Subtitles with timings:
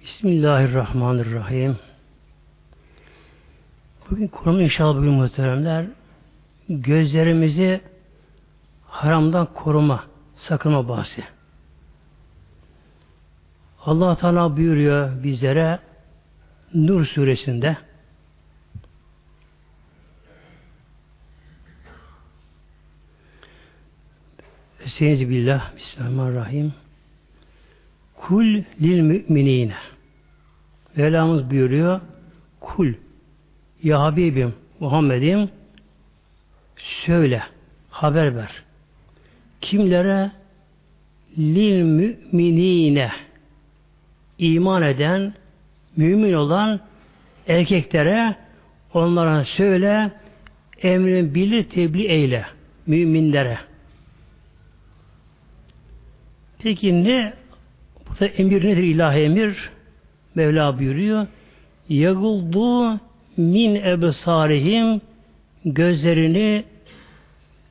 [0.00, 1.76] Bismillahirrahmanirrahim.
[4.10, 5.86] Bugün konumuz inşallah bugün muhteremler
[6.68, 7.80] gözlerimizi
[8.86, 10.04] haramdan koruma,
[10.36, 11.24] sakınma bahsi.
[13.80, 15.78] Allah Teala buyuruyor bizlere
[16.74, 17.76] Nur suresinde
[24.84, 26.74] Estaizu billah Bismillahirrahmanirrahim
[28.16, 29.89] Kul lil müminine
[30.96, 32.00] Mevlamız buyuruyor
[32.60, 32.92] Kul
[33.82, 35.50] Ya Habibim Muhammed'im
[37.06, 37.42] söyle
[37.90, 38.50] haber ver.
[39.60, 40.30] Kimlere
[41.38, 43.10] lil müminine
[44.38, 45.34] iman eden
[45.96, 46.80] mümin olan
[47.46, 48.36] erkeklere
[48.94, 50.10] onlara söyle
[50.82, 52.46] emrin bilir tebliğ eyle
[52.86, 53.58] müminlere.
[56.58, 57.32] Peki ne
[58.08, 59.70] burada emir nedir ilahi emir?
[60.34, 61.26] Mevla buyuruyor.
[61.88, 63.00] Yaguldu
[63.36, 65.00] min ebsarihim
[65.64, 66.64] gözlerini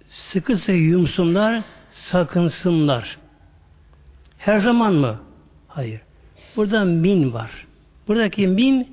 [0.09, 3.17] sıkı sıkı yumsunlar, sakınsınlar.
[4.37, 5.19] Her zaman mı?
[5.67, 6.02] Hayır.
[6.55, 7.52] Burada min var.
[8.07, 8.87] Buradaki min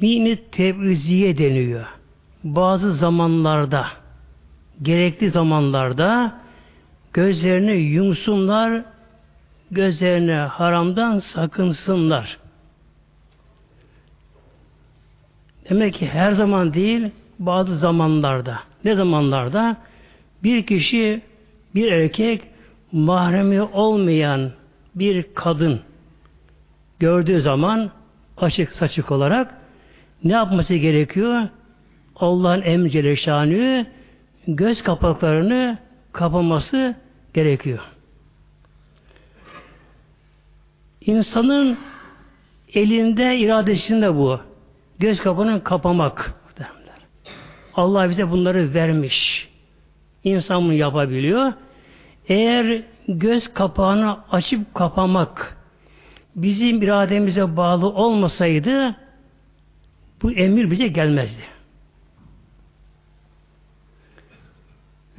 [0.00, 1.86] mini tebriziye deniyor.
[2.44, 3.86] Bazı zamanlarda
[4.82, 6.40] gerekli zamanlarda
[7.12, 8.84] gözlerini yumsunlar,
[9.70, 12.38] gözlerini haramdan sakınsınlar.
[15.70, 18.58] Demek ki her zaman değil, bazı zamanlarda.
[18.84, 19.76] Ne zamanlarda?
[20.42, 21.22] Bir kişi,
[21.74, 22.42] bir erkek
[22.92, 24.52] mahremi olmayan
[24.94, 25.80] bir kadın
[26.98, 27.90] gördüğü zaman
[28.36, 29.54] açık saçık olarak
[30.24, 31.48] ne yapması gerekiyor?
[32.16, 33.86] Allah'ın emri
[34.48, 35.78] göz kapaklarını
[36.12, 36.94] kapaması
[37.34, 37.95] gerekiyor.
[41.06, 41.78] İnsanın
[42.74, 44.40] elinde iradesinde bu.
[44.98, 46.34] Göz kapağını kapamak.
[47.74, 49.48] Allah bize bunları vermiş.
[50.24, 51.52] İnsan bunu yapabiliyor.
[52.28, 55.56] Eğer göz kapağını açıp kapamak
[56.36, 58.96] bizim irademize bağlı olmasaydı
[60.22, 61.42] bu emir bize gelmezdi.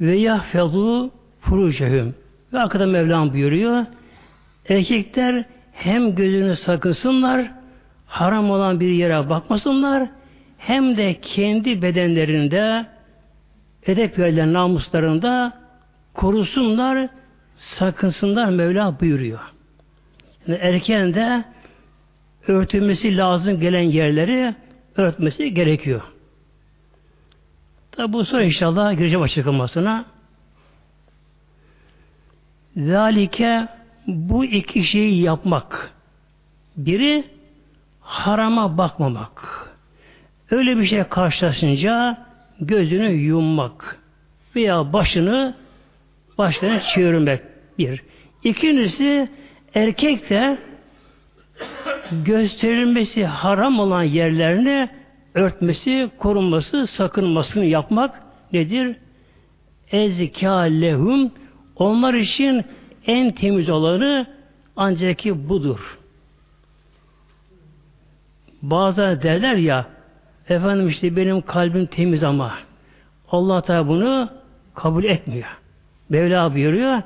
[0.00, 1.10] Ve yahfezu
[1.40, 2.14] furucehum.
[2.52, 3.86] Ve arkada Mevlam buyuruyor.
[4.68, 5.44] Erkekler
[5.78, 7.50] hem gözünü sakınsınlar,
[8.06, 10.08] haram olan bir yere bakmasınlar,
[10.58, 12.86] hem de kendi bedenlerinde
[13.86, 15.52] edep yerler namuslarında
[16.14, 17.08] korusunlar,
[17.56, 19.40] sakınsınlar Mevla buyuruyor.
[20.46, 21.44] Yani erken de
[22.48, 24.54] örtülmesi lazım gelen yerleri
[24.96, 26.02] örtmesi gerekiyor.
[27.92, 30.04] Tabi bu sonra inşallah gireceğim açıklamasına.
[32.76, 33.77] Zalike
[34.08, 35.92] bu iki şeyi yapmak.
[36.76, 37.24] Biri
[38.00, 39.68] harama bakmamak.
[40.50, 42.18] Öyle bir şey karşılaşınca
[42.60, 43.98] gözünü yummak
[44.56, 45.54] veya başını
[46.38, 47.40] başlarına çevirmek
[47.78, 48.02] bir.
[48.44, 49.28] İkincisi
[49.74, 50.58] erkek de
[52.24, 54.88] gösterilmesi haram olan yerlerini
[55.34, 58.96] örtmesi, korunması, sakınmasını yapmak nedir?
[59.92, 61.32] Ezka lehum
[61.76, 62.64] onlar için
[63.08, 64.26] en temiz olanı
[64.76, 65.98] ancak ki budur.
[68.62, 69.86] Bazı derler ya
[70.48, 72.58] efendim işte benim kalbim temiz ama
[73.30, 74.30] Allah Teala bunu
[74.74, 75.48] kabul etmiyor.
[76.08, 77.02] Mevla buyuruyor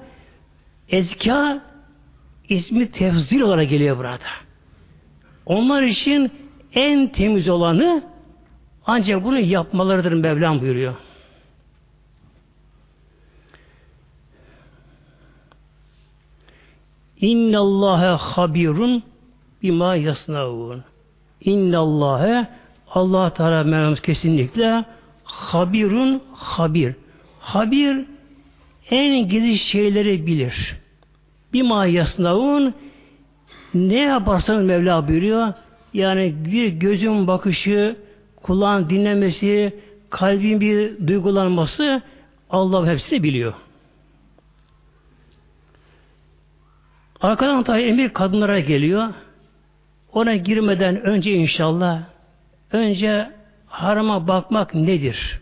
[0.89, 1.63] ezka
[2.49, 4.19] ismi tefzil olarak geliyor burada.
[5.47, 6.33] Onlar için
[6.75, 8.03] en temiz olanı
[8.87, 10.95] ancak bunu yapmalarıdır Mevlam buyuruyor.
[17.23, 19.03] İnna Allahe habirun
[19.63, 20.83] bima yasnavun.
[21.45, 22.47] İnna Allahe
[22.91, 24.85] Allah Teala Mevlamız kesinlikle
[25.25, 26.95] habirun habir.
[27.41, 28.05] Habir
[28.91, 30.77] en gizli şeyleri bilir.
[31.53, 32.75] Bima yasnavun
[33.75, 35.53] ne yaparsanız Mevla buyuruyor.
[35.95, 37.97] Yani bir gözün bakışı,
[38.37, 39.77] kulağın dinlemesi,
[40.11, 42.03] kalbin bir duygulanması
[42.51, 43.55] Allah hepsini biliyor.
[47.23, 49.09] Arkadan tabi emir kadınlara geliyor.
[50.13, 52.03] Ona girmeden önce inşallah
[52.73, 53.31] önce
[53.67, 55.41] harama bakmak nedir?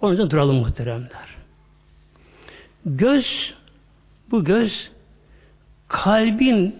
[0.00, 1.36] Onun için duralım muhteremler.
[2.86, 3.54] Göz,
[4.30, 4.90] bu göz
[5.88, 6.76] kalbin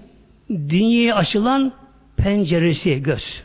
[0.50, 1.72] dünyaya açılan
[2.16, 3.42] penceresi göz.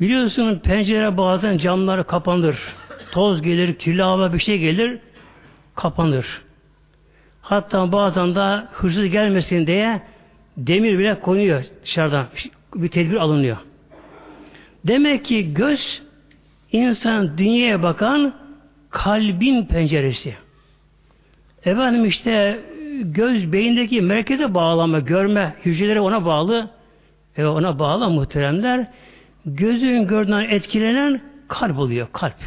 [0.00, 2.56] Biliyorsunuz pencere bazen camlar kapanır.
[3.12, 4.98] Toz gelir, kirli hava bir şey gelir,
[5.74, 6.42] kapanır.
[7.50, 10.00] Hatta bazen de hırsız gelmesin diye
[10.56, 12.26] Demir bile konuyor dışarıdan.
[12.74, 13.56] Bir tedbir alınıyor.
[14.84, 16.02] Demek ki göz
[16.72, 18.34] insan dünyaya bakan
[18.90, 20.34] kalbin penceresi.
[21.64, 22.60] Efendim işte
[23.00, 26.70] göz beyindeki merkeze bağlama, görme, hücreleri ona bağlı.
[27.36, 28.86] E ona bağlı muhteremler.
[29.46, 32.38] Gözün gördüğünden etkilenen kalp oluyor, kalp.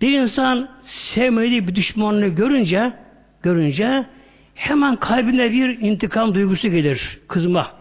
[0.00, 2.92] Bir insan sevmediği bir düşmanını görünce
[3.42, 4.06] görünce
[4.54, 7.20] hemen kalbine bir intikam duygusu gelir.
[7.28, 7.72] Kızma.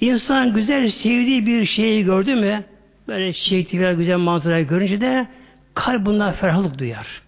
[0.00, 2.64] İnsan güzel sevdiği bir şeyi gördü mü
[3.08, 5.26] böyle çiçekli veya güzel manzarayı görünce de
[5.74, 7.22] kalp bundan ferahlık duyar.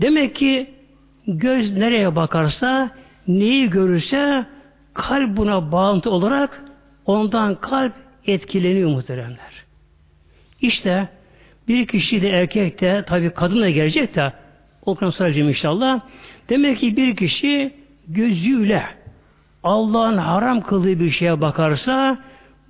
[0.00, 0.70] Demek ki
[1.26, 2.90] göz nereye bakarsa
[3.28, 4.46] neyi görürse
[4.94, 6.64] kalp buna bağıntı olarak
[7.06, 7.92] ondan kalp
[8.26, 9.64] etkileniyor muhteremler.
[10.60, 11.08] İşte
[11.68, 14.32] bir kişi de erkek de tabi kadın da gelecek de
[14.86, 16.00] o soracağım inşallah.
[16.48, 17.74] Demek ki bir kişi
[18.08, 18.84] gözüyle
[19.62, 22.18] Allah'ın haram kıldığı bir şeye bakarsa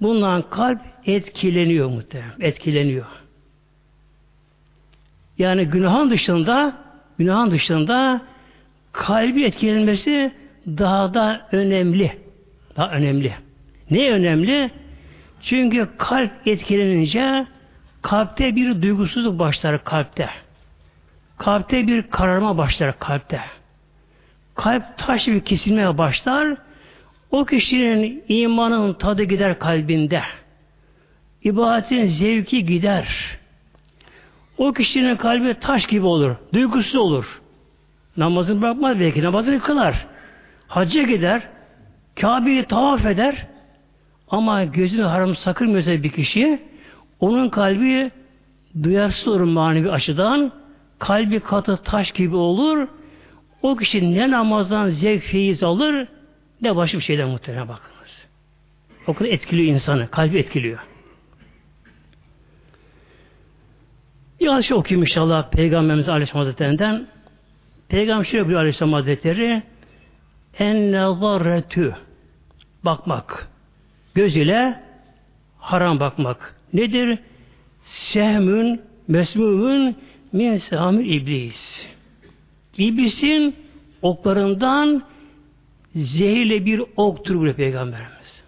[0.00, 2.40] bundan kalp etkileniyor muhtemelen.
[2.40, 3.06] Etkileniyor.
[5.38, 6.76] Yani günahın dışında
[7.18, 8.20] günahın dışında
[8.92, 10.32] kalbi etkilenmesi
[10.66, 12.12] daha da önemli.
[12.76, 13.34] Daha önemli.
[13.90, 14.70] Ne önemli?
[15.40, 17.46] Çünkü kalp etkilenince
[18.02, 20.28] kalpte bir duygusuzluk başlar kalpte.
[21.44, 23.40] Kalpte bir kararma başlar kalpte.
[24.54, 26.56] Kalp taş gibi kesilmeye başlar.
[27.30, 30.22] O kişinin imanın tadı gider kalbinde.
[31.42, 33.38] İbadetin zevki gider.
[34.58, 36.36] O kişinin kalbi taş gibi olur.
[36.52, 37.40] Duygusuz olur.
[38.16, 39.22] Namazını bırakmaz belki.
[39.22, 40.06] Namazını kılar.
[40.68, 41.42] Hacca gider.
[42.20, 43.46] Kabe'yi tavaf eder.
[44.28, 46.62] Ama gözünü haram sakırmıyorsa bir kişi
[47.20, 48.10] onun kalbi
[48.82, 50.63] duyarsız olur manevi açıdan.
[51.04, 52.88] Kalbi katı taş gibi olur.
[53.62, 56.08] O kişi ne namazdan zevk feyiz alır
[56.62, 58.26] ne başka bir şeyden muhtemelen bakınız.
[59.06, 60.10] O kadar etkiliyor insanı.
[60.10, 60.78] Kalbi etkiliyor.
[64.40, 67.06] Bir şey okuyayım inşallah Peygamberimiz Aleyhisselam Hazretlerinden.
[67.88, 69.62] Peygamber şöyle buyuruyor Aleyhisselam Hazretleri
[70.58, 71.96] en nazarretü
[72.84, 73.48] bakmak.
[74.14, 74.80] Göz ile
[75.58, 76.56] haram bakmak.
[76.72, 77.18] Nedir?
[77.84, 79.96] Sehmün mesmumün
[80.34, 80.58] min
[80.98, 81.86] iblis.
[82.78, 83.56] İblisin
[84.02, 85.02] oklarından
[85.94, 88.42] zehirle bir oktur buraya Peygamberimiz.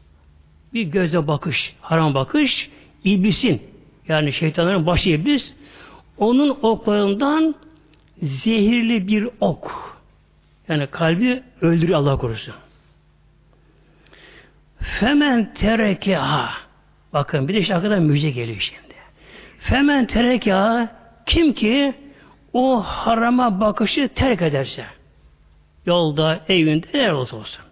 [0.75, 2.71] Bir göze bakış, haram bakış,
[3.05, 3.63] iblisin
[4.09, 5.55] yani şeytanların başı iblis
[6.19, 7.55] onun oklarından
[8.23, 9.97] zehirli bir ok.
[10.69, 12.55] Yani kalbi öldürüyor Allah korusun.
[14.79, 16.51] Femen terekeha.
[17.13, 18.95] Bakın bir de işte arkadan müjde geliyor şimdi.
[19.59, 20.96] Femen terekeha
[21.27, 21.95] kim ki
[22.53, 24.85] o harama bakışı terk ederse
[25.87, 27.65] yolda, evinde, neler olsa olsun.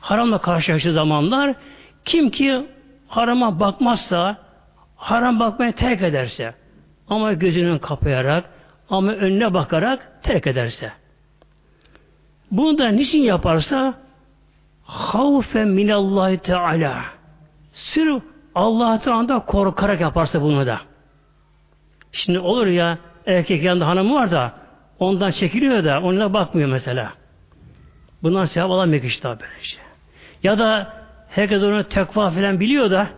[0.00, 1.54] Haramla karşılaştığı zamanlar
[2.04, 2.66] kim ki
[3.08, 4.36] harama bakmazsa
[4.96, 6.54] haram bakmaya terk ederse
[7.08, 8.44] ama gözünün kapayarak
[8.90, 10.92] ama önüne bakarak terk ederse
[12.50, 13.94] bunu da niçin yaparsa
[14.84, 17.04] havfe minallahi teala
[17.72, 18.22] sırf
[18.54, 20.89] Allah'tan da korkarak yaparsa bunu da.
[22.12, 24.52] Şimdi olur ya erkek yanında hanımı var da
[24.98, 27.12] ondan çekiliyor da onunla bakmıyor mesela.
[28.22, 29.76] Bundan sevap alamıyor işte böylece.
[30.42, 30.92] Ya da
[31.28, 33.08] herkes onu tekva falan biliyor da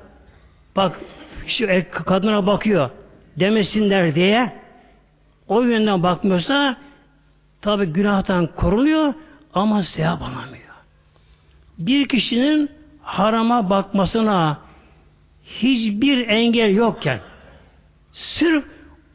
[0.76, 1.00] bak
[1.46, 2.90] şu kadına bakıyor
[3.36, 4.52] demesinler diye
[5.48, 6.76] o yönden bakmıyorsa
[7.60, 9.14] tabi günahtan koruluyor
[9.54, 10.62] ama sevap alamıyor.
[11.78, 12.70] Bir kişinin
[13.02, 14.58] harama bakmasına
[15.44, 17.20] hiçbir engel yokken
[18.12, 18.64] sırf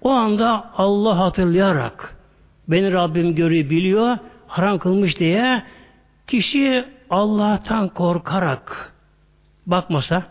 [0.01, 2.16] o anda Allah hatırlayarak
[2.68, 5.63] beni Rabbim görüyor, biliyor, haram kılmış diye
[6.27, 8.94] kişi Allah'tan korkarak
[9.66, 10.24] bakmasa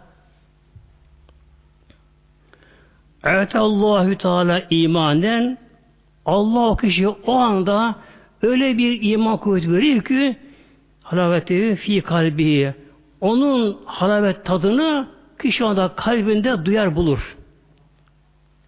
[3.24, 5.58] Evet Allahü Teala imanen
[6.26, 7.94] Allah o kişi o anda
[8.42, 10.36] öyle bir iman kuvveti veriyor ki
[11.02, 12.74] halaveti fi kalbi
[13.20, 15.08] onun halavet tadını
[15.42, 17.35] kişi anda kalbinde duyar bulur.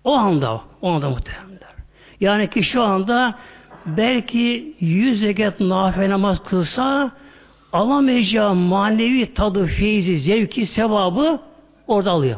[0.09, 1.75] O anda, o anda muhtemelenler.
[2.21, 3.35] Yani ki şu anda
[3.87, 7.11] belki yüz rekat nafile namaz kılsa
[7.73, 11.41] alamayacağı manevi tadı, feyzi, zevki, sevabı
[11.87, 12.37] orada alıyor.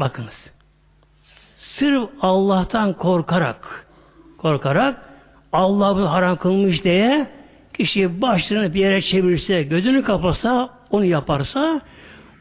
[0.00, 0.50] Bakınız.
[1.56, 3.86] Sırf Allah'tan korkarak
[4.38, 5.08] korkarak
[5.52, 7.26] Allah bunu haram kılmış diye
[7.74, 11.80] kişi başını bir yere çevirse, gözünü kapasa, onu yaparsa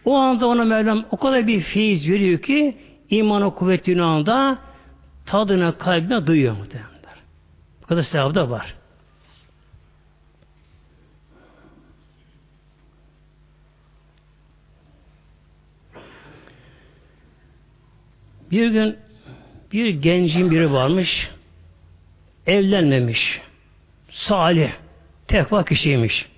[0.06, 2.78] o anda ona Mevlam o kadar bir feyiz veriyor ki
[3.12, 4.58] İmanı kuvvetini anda
[5.26, 6.92] tadına kalbine duyuyor mu muhtemelen.
[7.84, 8.76] Bu kadar sevabı da var.
[18.52, 18.98] Bir gün
[19.72, 21.30] bir gencin biri varmış,
[22.48, 23.42] evlenmemiş,
[24.10, 24.72] salih,
[25.28, 26.31] tekva kişiymiş.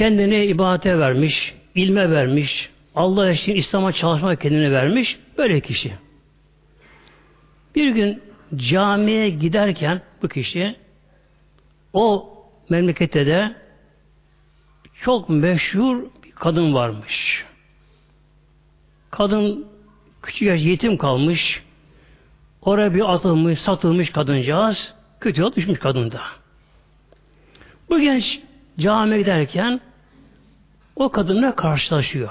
[0.00, 5.92] Kendini ibadete vermiş, ilme vermiş, Allah için İslam'a çalışma kendine vermiş, böyle kişi.
[7.74, 8.22] Bir gün
[8.56, 10.76] camiye giderken bu kişi
[11.92, 12.34] o
[12.68, 13.54] memlekette de
[15.02, 17.44] çok meşhur bir kadın varmış.
[19.10, 19.66] Kadın
[20.22, 21.62] küçük yaş yetim kalmış.
[22.62, 24.94] Oraya bir atılmış, satılmış kadıncağız.
[25.20, 26.20] Kötü düşmüş kadında.
[27.90, 28.40] Bu genç
[28.78, 29.80] camiye giderken
[31.00, 32.30] o kadınla karşılaşıyor.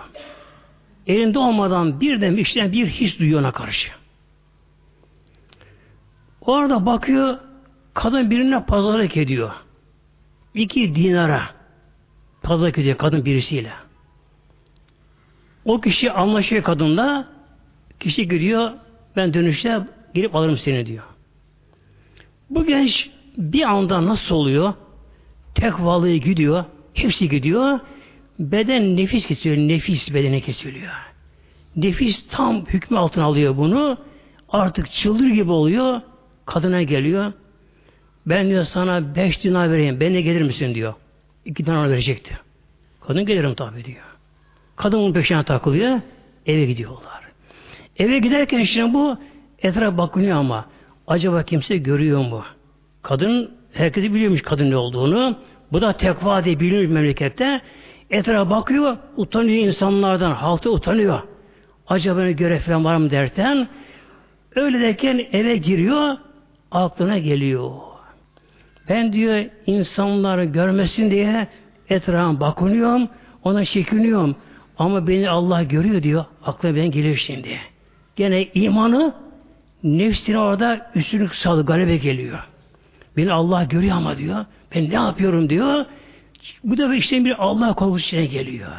[1.08, 3.92] Elinde olmadan birden işte bir his duyuyor ona karşı.
[6.42, 7.38] Orada bakıyor,
[7.94, 9.52] kadın birine pazarlık ediyor.
[10.54, 11.50] İki dinara
[12.42, 13.72] pazarlık ediyor kadın birisiyle.
[15.66, 17.28] O kişi anlaşıyor kadınla,
[18.00, 18.72] kişi gidiyor,
[19.16, 19.82] ben dönüşte
[20.14, 21.04] girip alırım seni diyor.
[22.50, 24.74] Bu genç bir anda nasıl oluyor?
[25.56, 27.80] Tek varlığı gidiyor, hepsi gidiyor,
[28.40, 30.92] beden nefis kesiliyor, nefis bedene kesiliyor.
[31.76, 33.98] Nefis tam hükmü altına alıyor bunu,
[34.50, 36.02] artık çıldır gibi oluyor,
[36.46, 37.34] kadına geliyor,
[38.26, 40.94] ben diyor sana beş dinar vereyim, benimle gelir misin diyor.
[41.46, 42.40] İki dinar verecekti.
[43.02, 44.06] Kadın gelirim tabii diyor.
[44.76, 46.00] Kadın onun peşine takılıyor,
[46.46, 47.20] eve gidiyorlar.
[47.98, 49.18] Eve giderken işte bu
[49.60, 50.66] etrafa bakınıyor ama
[51.08, 52.44] acaba kimse görüyor mu?
[53.02, 55.38] Kadın, herkesi biliyormuş kadın ne olduğunu.
[55.72, 57.62] Bu da tekva diye biliniyor memlekette.
[58.12, 61.22] Etrafa bakıyor, utanıyor insanlardan, halkta utanıyor.
[61.88, 63.68] Acaba ne görev falan var mı derken
[64.56, 66.18] öyle derken eve giriyor,
[66.72, 67.72] aklına geliyor.
[68.90, 71.48] Ben diyor insanları görmesin diye
[71.90, 73.10] etrafa bakınıyorum,
[73.44, 74.36] ona çekiniyorum.
[74.78, 76.26] Ama beni Allah görüyor diyor.
[76.46, 77.60] Aklına ben geliyor şimdi.
[78.16, 79.14] Gene imanı
[79.84, 82.40] nefsine orada üstünlük sağlı galebe geliyor.
[83.18, 84.46] Beni Allah görüyor ama diyor.
[84.76, 85.86] Ben ne yapıyorum diyor.
[86.64, 88.72] Bu da işte bir Allah korkusu içine geliyor.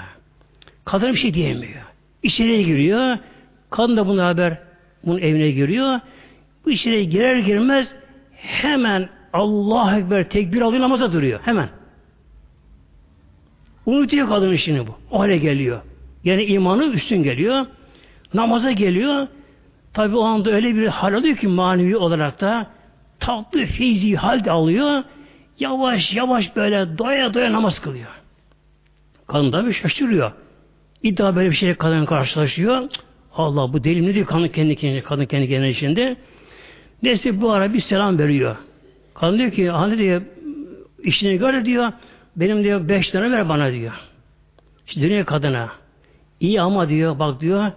[0.84, 1.82] Kadın bir şey diyemiyor.
[2.22, 3.18] İçeriye giriyor.
[3.70, 4.58] Kadın da bunu haber
[5.04, 6.00] bunun evine giriyor.
[6.64, 7.94] Bu içeriye girer girmez
[8.36, 11.40] hemen Allah Ekber tekbir alıyor namaza duruyor.
[11.42, 11.68] Hemen.
[13.86, 14.94] Unutuyor kadın işini bu.
[15.10, 15.80] O hale geliyor.
[16.24, 17.66] Yani imanı üstün geliyor.
[18.34, 19.26] Namaza geliyor.
[19.94, 22.66] Tabi o anda öyle bir hal alıyor ki manevi olarak da
[23.20, 25.02] tatlı feyzi halde alıyor.
[25.60, 28.10] Yavaş yavaş böyle doya doya namaz kılıyor.
[29.26, 30.32] Kadın da bir şaşırıyor.
[31.02, 32.88] İddia böyle bir şeyle kadın karşılaşıyor.
[33.34, 36.16] Allah bu deli ne diyor kadın kendi kendine, kadın kendi kendine içinde.
[37.02, 38.56] Neyse bu ara bir selam veriyor.
[39.14, 40.22] Kadın diyor ki hani diyor
[41.02, 41.92] işini gör diyor
[42.36, 43.92] benim diyor beş tane ver bana diyor.
[44.86, 45.68] İşte dönüyor kadına.
[46.40, 47.72] İyi ama diyor bak diyor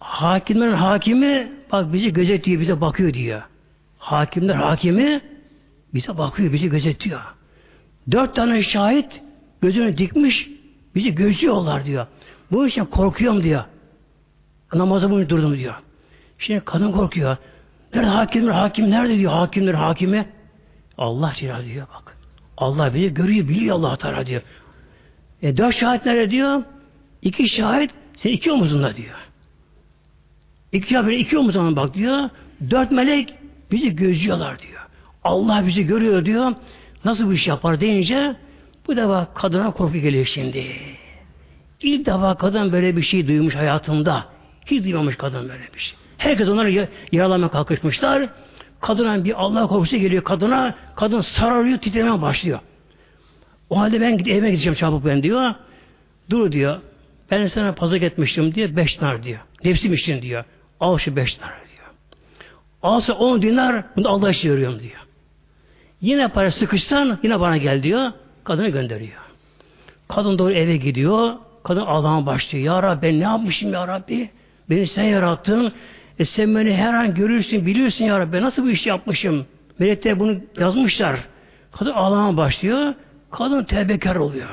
[0.00, 3.42] hakimlerin hakimi bak bizi gözetliyor bize bakıyor diyor.
[3.98, 5.20] Hakimler hakimi
[5.94, 7.20] bize bakıyor bizi gözetliyor.
[8.10, 9.20] Dört tane şahit
[9.60, 10.50] gözünü dikmiş
[10.94, 12.06] bizi gözlüyorlar diyor.
[12.52, 13.64] Bu için korkuyorum diyor.
[14.74, 15.74] Namaza bunu durdum diyor.
[16.38, 17.36] Şimdi kadın korkuyor.
[17.94, 20.28] Nerede hakimler hakim nerede diyor hakimler hakimi.
[20.98, 22.16] Allah diyor bak.
[22.56, 24.42] Allah bizi görüyor biliyor Allah Teala diyor.
[25.42, 26.62] E dört şahit nerede diyor?
[27.22, 29.18] İki şahit sen iki omuzunda diyor.
[30.72, 32.30] İki şahit iki omuzuna bak diyor.
[32.70, 33.34] Dört melek
[33.70, 34.71] bizi gözlüyorlar diyor.
[35.24, 36.54] Allah bizi görüyor diyor.
[37.04, 38.36] Nasıl bir iş yapar deyince
[38.86, 40.66] bu defa kadına korku geliyor şimdi.
[41.80, 44.24] İlk defa kadın böyle bir şey duymuş hayatında.
[44.66, 45.98] Hiç duymamış kadın böyle bir şey.
[46.18, 48.28] Herkes onları yaralamaya kalkışmışlar.
[48.80, 50.74] Kadına bir Allah korkusu geliyor kadına.
[50.96, 52.58] Kadın sararıyor, titremeye başlıyor.
[53.70, 55.54] O halde ben evime gideceğim çabuk ben diyor.
[56.30, 56.80] Dur diyor.
[57.30, 59.40] Ben sana pazar etmiştim diye beş dinar diyor.
[59.64, 60.44] Nefsim için diyor.
[60.80, 61.88] Al şu beş dinar diyor.
[62.82, 65.06] Alsa on dinar bunu Allah için veriyorum diyor.
[66.02, 68.12] Yine para sıkışsan yine bana gel diyor.
[68.44, 69.20] Kadını gönderiyor.
[70.08, 71.34] Kadın doğru eve gidiyor.
[71.64, 72.64] Kadın Allah'a başlıyor.
[72.64, 74.30] Ya Rabbi ben ne yapmışım ya Rabbi?
[74.70, 75.72] Beni sen yarattın.
[76.18, 78.42] E sen beni her an görürsün, biliyorsun ya Rabbi.
[78.42, 79.46] Nasıl bu işi yapmışım?
[79.78, 81.20] Melekler bunu yazmışlar.
[81.72, 82.94] Kadın ağlamaya başlıyor.
[83.30, 84.48] Kadın tevbekar oluyor.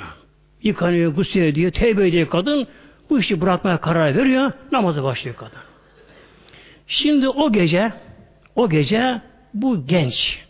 [0.64, 2.68] Yıkanıyor, gusül ediyor, tevbe ediyor kadın.
[3.10, 4.52] Bu işi bırakmaya karar veriyor.
[4.72, 5.60] Namaza başlıyor kadın.
[6.88, 7.92] Şimdi o gece
[8.56, 9.22] o gece
[9.54, 10.49] bu genç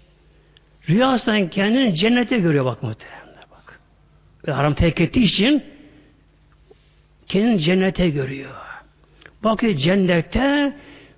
[0.90, 3.80] rüyasından kendini cennete görüyor bak muhteremler bak.
[4.48, 5.64] Ve haram terk ettiği için
[7.28, 8.52] kendini cennete görüyor.
[9.44, 10.74] Bakıyor cennette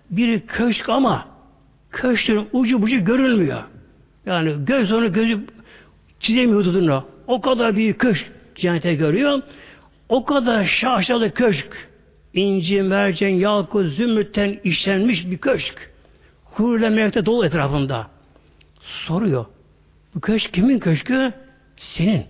[0.09, 1.27] bir köşk ama
[1.91, 3.63] köşkün ucu bucu görülmüyor.
[4.25, 5.45] Yani göz onu gözü
[6.19, 7.05] çizemiyor hududunu.
[7.27, 9.41] O kadar büyük köşk cennete görüyor.
[10.09, 11.87] O kadar şaşalı köşk.
[12.33, 15.91] İnci, mercen, yakut, zümrütten işlenmiş bir köşk.
[16.43, 18.07] Hurle melekte dolu etrafında.
[18.81, 19.45] Soruyor.
[20.15, 21.34] Bu köşk kimin köşkü?
[21.75, 22.25] Senin.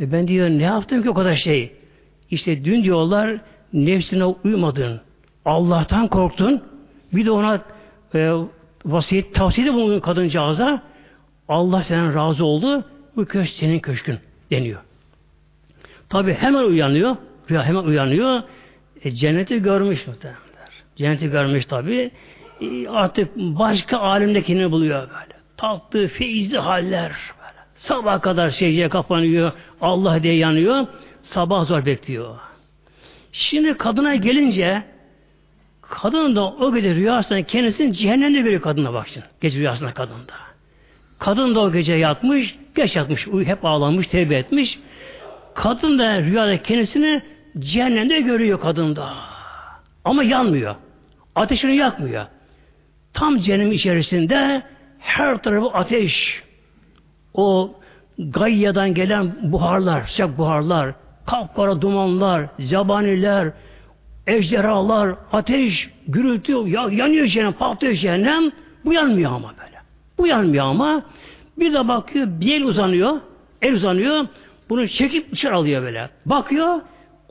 [0.00, 1.72] E ben diyor ne yaptım ki o kadar şey?
[2.30, 3.40] İşte dün diyorlar
[3.72, 5.00] nefsine uymadın.
[5.44, 6.62] Allah'tan korktun.
[7.12, 7.60] Bir de ona
[8.14, 8.32] e,
[8.84, 10.82] vasiyet tavsiyede bulundun kadıncağıza.
[11.48, 12.84] Allah senden razı oldu.
[13.16, 14.18] Bu köşk senin köşkün
[14.50, 14.80] deniyor.
[16.08, 17.16] Tabi hemen uyanıyor.
[17.50, 18.42] Rüya hemen uyanıyor.
[19.04, 20.70] E, cenneti görmüş muhtemelenler.
[20.96, 22.10] Cenneti görmüş tabi.
[22.60, 25.39] E, artık başka alemdekini buluyor böyle.
[25.60, 27.12] Tatlı, feyizli haller.
[27.76, 29.52] Sabah kadar secdeye kapanıyor.
[29.80, 30.86] Allah diye yanıyor.
[31.22, 32.36] Sabah zor bekliyor.
[33.32, 34.82] Şimdi kadına gelince
[35.82, 39.26] kadın da o gece rüyasında kendisini cehennemde görüyor kadına bak şimdi.
[39.40, 40.32] Gece rüyasında kadında.
[41.18, 44.78] Kadın da o gece yatmış, geç yatmış, hep ağlamış, tevbe etmiş.
[45.54, 47.22] Kadın da rüyada kendisini
[47.58, 49.14] cehennemde görüyor kadın da.
[50.04, 50.74] Ama yanmıyor.
[51.34, 52.26] Ateşini yakmıyor.
[53.12, 54.62] Tam cehennem içerisinde
[55.00, 56.42] her tarafı ateş.
[57.34, 57.74] O
[58.18, 60.94] Gayya'dan gelen buharlar, sıcak buharlar,
[61.26, 63.52] kapkara dumanlar, zabaniler,
[64.26, 66.52] ejderhalar, ateş, gürültü,
[66.96, 68.52] yanıyor cehennem, patlıyor cehennem.
[68.84, 69.78] Bu yanmıyor ama böyle.
[70.18, 71.02] Bu yanmıyor ama
[71.58, 73.20] bir de bakıyor bir el uzanıyor,
[73.62, 74.26] el uzanıyor,
[74.68, 76.10] bunu çekip dışarı alıyor böyle.
[76.26, 76.80] Bakıyor,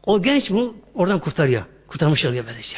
[0.06, 1.64] o genç bunu oradan kurtarıyor.
[1.88, 2.78] Kurtarmış oluyor böylece.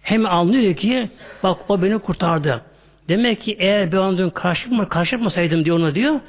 [0.00, 1.10] Hem anlıyor ki
[1.42, 2.62] bak o beni kurtardı.
[3.08, 6.20] Demek ki eğer ben onu karşıma, karşılamasaydım diyor ona diyor.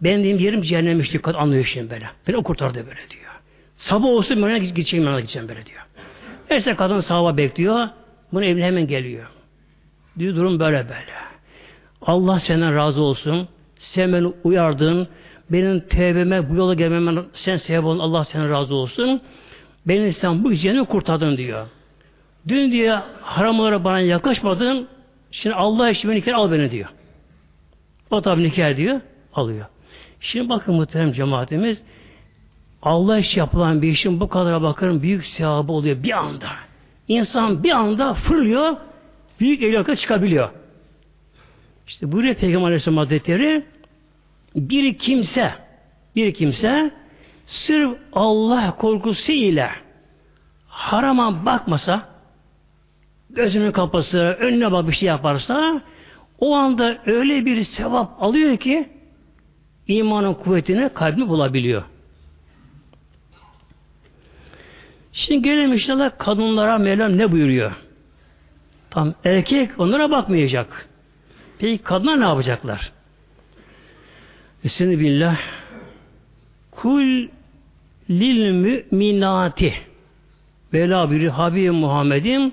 [0.00, 1.24] Ben diyeyim yerim cehennemmiş diyor.
[1.34, 2.06] Anlıyor şimdi böyle.
[2.28, 3.32] Beni o kurtardı böyle diyor.
[3.76, 5.80] Sabah olsun ben gideceğim ben gideceğim böyle diyor.
[6.50, 7.88] Neyse kadın sabah bekliyor.
[8.32, 9.26] Bunu evine hemen geliyor.
[10.18, 11.14] Diyor durum böyle böyle.
[12.02, 13.48] Allah senden razı olsun.
[13.78, 15.08] Sen beni uyardın.
[15.50, 17.98] Benim tevbeme bu yola gelmeme sen sebep olun.
[17.98, 19.20] Allah senden razı olsun.
[19.86, 21.66] Beni sen bu geceni kurtardın diyor.
[22.48, 22.90] Dün diye
[23.22, 24.88] haramlara bana yaklaşmadın.
[25.34, 26.88] Şimdi Allah için beni nikah al beni diyor.
[28.10, 29.00] O tabi nikah diyor.
[29.34, 29.66] Alıyor.
[30.20, 31.82] Şimdi bakın muhterem cemaatimiz
[32.82, 36.48] Allah için yapılan bir işin bu kadar bakın büyük sevabı oluyor bir anda.
[37.08, 38.76] İnsan bir anda fırlıyor
[39.40, 40.50] büyük evliya çıkabiliyor.
[41.86, 43.64] İşte buyuruyor Peygamber Aleyhisselam Hazretleri
[44.56, 45.52] bir kimse
[46.16, 46.90] bir kimse
[47.46, 49.70] sırf Allah korkusu ile
[50.68, 52.13] harama bakmasa
[53.34, 55.82] gözünü kapası, önüne bak bir şey yaparsa
[56.38, 58.88] o anda öyle bir sevap alıyor ki
[59.88, 61.82] imanın kuvvetini kalbi bulabiliyor.
[65.12, 67.72] Şimdi gelelim inşallah kadınlara Mevlam ne buyuruyor?
[68.90, 70.88] Tam erkek onlara bakmayacak.
[71.58, 72.92] Peki kadınlar ne yapacaklar?
[74.64, 75.38] Üstüne billah
[76.70, 77.28] kul
[78.10, 79.74] lil müminati
[80.72, 82.52] Vela bir Habib Muhammed'im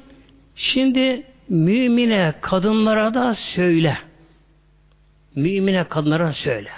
[0.56, 3.98] şimdi mümine kadınlara da söyle.
[5.36, 6.70] Mümine kadınlara söyle.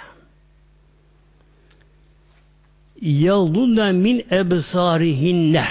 [3.00, 5.66] Yaldunne min ebsarihinne.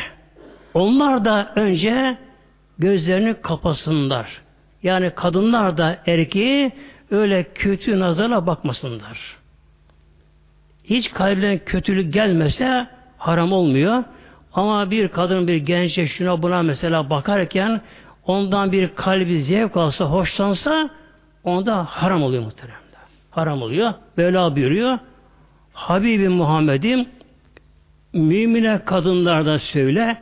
[0.73, 2.17] Onlar da önce
[2.77, 4.41] gözlerini kapasınlar.
[4.83, 6.71] Yani kadınlar da erkeği
[7.11, 9.37] öyle kötü nazarla bakmasınlar.
[10.83, 12.87] Hiç kalbine kötülük gelmese
[13.17, 14.03] haram olmuyor.
[14.53, 17.81] Ama bir kadın bir gençe şuna buna mesela bakarken
[18.25, 20.89] ondan bir kalbi zevk alsa, hoşlansa
[21.43, 22.83] onda haram oluyor muhteremler.
[23.31, 23.93] Haram oluyor.
[24.17, 24.99] Böyle buyuruyor.
[25.73, 27.09] Habibim Muhammed'im
[28.13, 30.17] mümine kadınlardan söyle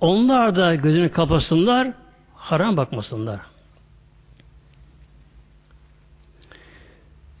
[0.00, 1.88] onlar da gözünü kapasınlar
[2.34, 3.40] haram bakmasınlar.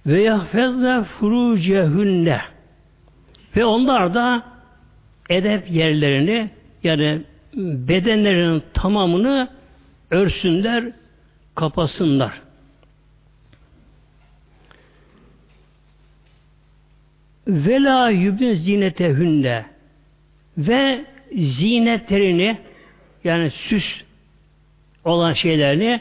[0.06, 2.40] Ve yahfezne furucehünne
[3.56, 4.51] ve onlar da
[5.36, 6.50] edep yerlerini
[6.82, 7.22] yani
[7.56, 9.48] bedenlerinin tamamını
[10.10, 10.84] örsünler,
[11.54, 12.42] kapasınlar.
[17.48, 19.66] Vela yübdün zinetehünne
[20.58, 21.04] ve
[21.36, 22.58] zinetlerini
[23.24, 23.84] yani süs
[25.04, 26.00] olan şeylerini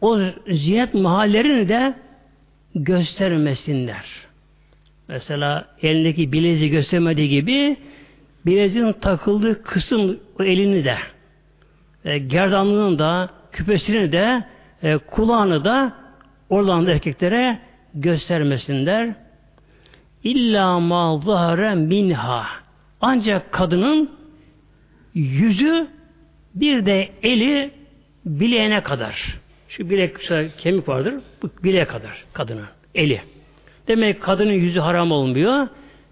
[0.00, 0.18] o
[0.50, 1.94] zinet mahallerini de
[2.74, 4.04] göstermesinler.
[5.08, 7.76] Mesela elindeki bileziği göstermediği gibi
[8.46, 10.96] bileziğin takıldığı kısım elini de
[12.04, 14.44] e, gerdanlığını da küpesini de
[14.82, 15.92] e, kulağını da
[16.50, 17.58] oradan da erkeklere
[17.94, 19.14] göstermesinler.
[20.24, 22.46] İlla ma zahare minha.
[23.00, 24.10] Ancak kadının
[25.14, 25.86] yüzü
[26.54, 27.70] bir de eli
[28.24, 29.38] bileğine kadar.
[29.68, 30.16] Şu bilek
[30.58, 31.14] kemik vardır.
[31.42, 32.66] Bu bileğe kadar kadının.
[32.94, 33.22] eli.
[33.88, 35.68] Demek kadının yüzü haram olmuyor.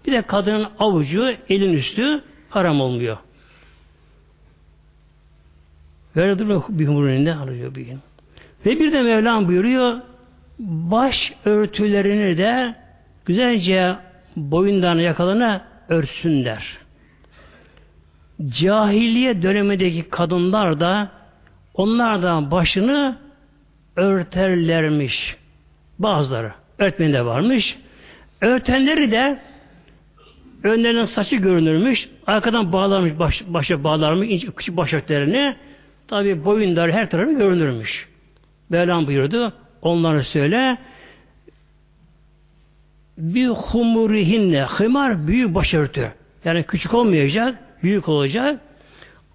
[0.07, 3.17] Bir de kadının avucu, elin üstü haram olmuyor.
[6.15, 7.99] Duruyor bir humurunda alıyor bir gün.
[8.65, 10.01] Ve bir de Mevlam buyuruyor
[10.59, 12.75] baş örtülerini de
[13.25, 13.95] güzelce
[14.35, 16.77] boyundan yakalana örtsünler.
[18.47, 21.09] Cahiliye dönemindeki kadınlar da
[21.73, 23.17] onlar da başını
[23.95, 25.35] örterlermiş.
[25.99, 26.51] Bazıları.
[26.79, 27.77] Örtmeyen de varmış.
[28.41, 29.39] Örtenleri de
[30.65, 32.09] önlerinin saçı görünürmüş.
[32.27, 35.55] Arkadan bağlarmış, baş, başa bağlarmış, ince, küçük başörtlerini.
[36.07, 38.07] Tabi boyunları her tarafı görünürmüş.
[38.69, 39.53] Mevlam buyurdu.
[39.81, 40.77] Onları söyle.
[43.17, 44.63] Bir humurihinne.
[44.63, 46.11] Hımar büyük başörtü.
[46.45, 48.61] Yani küçük olmayacak, büyük olacak.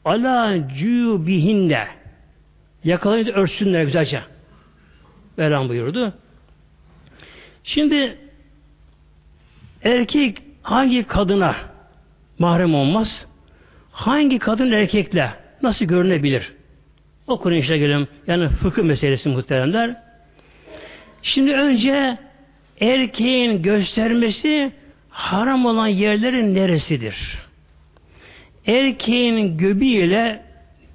[0.04, 1.86] Ala cübihinne.
[2.84, 4.20] Yakalayınca örtsünler güzelce.
[5.36, 6.14] Mevlam buyurdu.
[7.64, 8.18] Şimdi
[9.84, 11.56] erkek hangi kadına
[12.38, 13.26] mahrem olmaz?
[13.92, 15.30] Hangi kadın erkekle
[15.62, 16.52] nasıl görünebilir?
[17.26, 18.08] O konu işte gelelim.
[18.26, 19.96] Yani fıkıh meselesi muhteremler.
[21.22, 22.18] Şimdi önce
[22.80, 24.72] erkeğin göstermesi
[25.10, 27.38] haram olan yerlerin neresidir?
[28.66, 30.42] Erkeğin göbeğiyle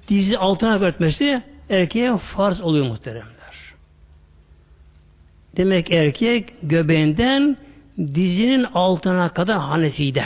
[0.08, 3.36] dizi altına örtmesi erkeğe farz oluyor muhteremler.
[5.56, 7.56] Demek erkek göbeğinden
[7.98, 10.24] dizinin altına kadar Hanefi'de.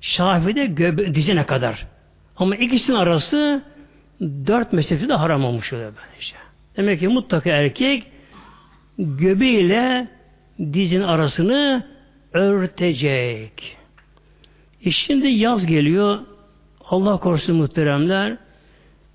[0.00, 1.86] Şafi'de göbe dizine kadar.
[2.36, 3.62] Ama ikisinin arası
[4.20, 6.34] dört meselesi de haram olmuş oluyor böylece.
[6.76, 8.04] Demek ki mutlaka erkek
[8.98, 10.08] göbeğiyle
[10.72, 11.86] dizin arasını
[12.32, 13.76] örtecek.
[14.84, 16.18] E şimdi yaz geliyor.
[16.84, 18.36] Allah korusun muhteremler.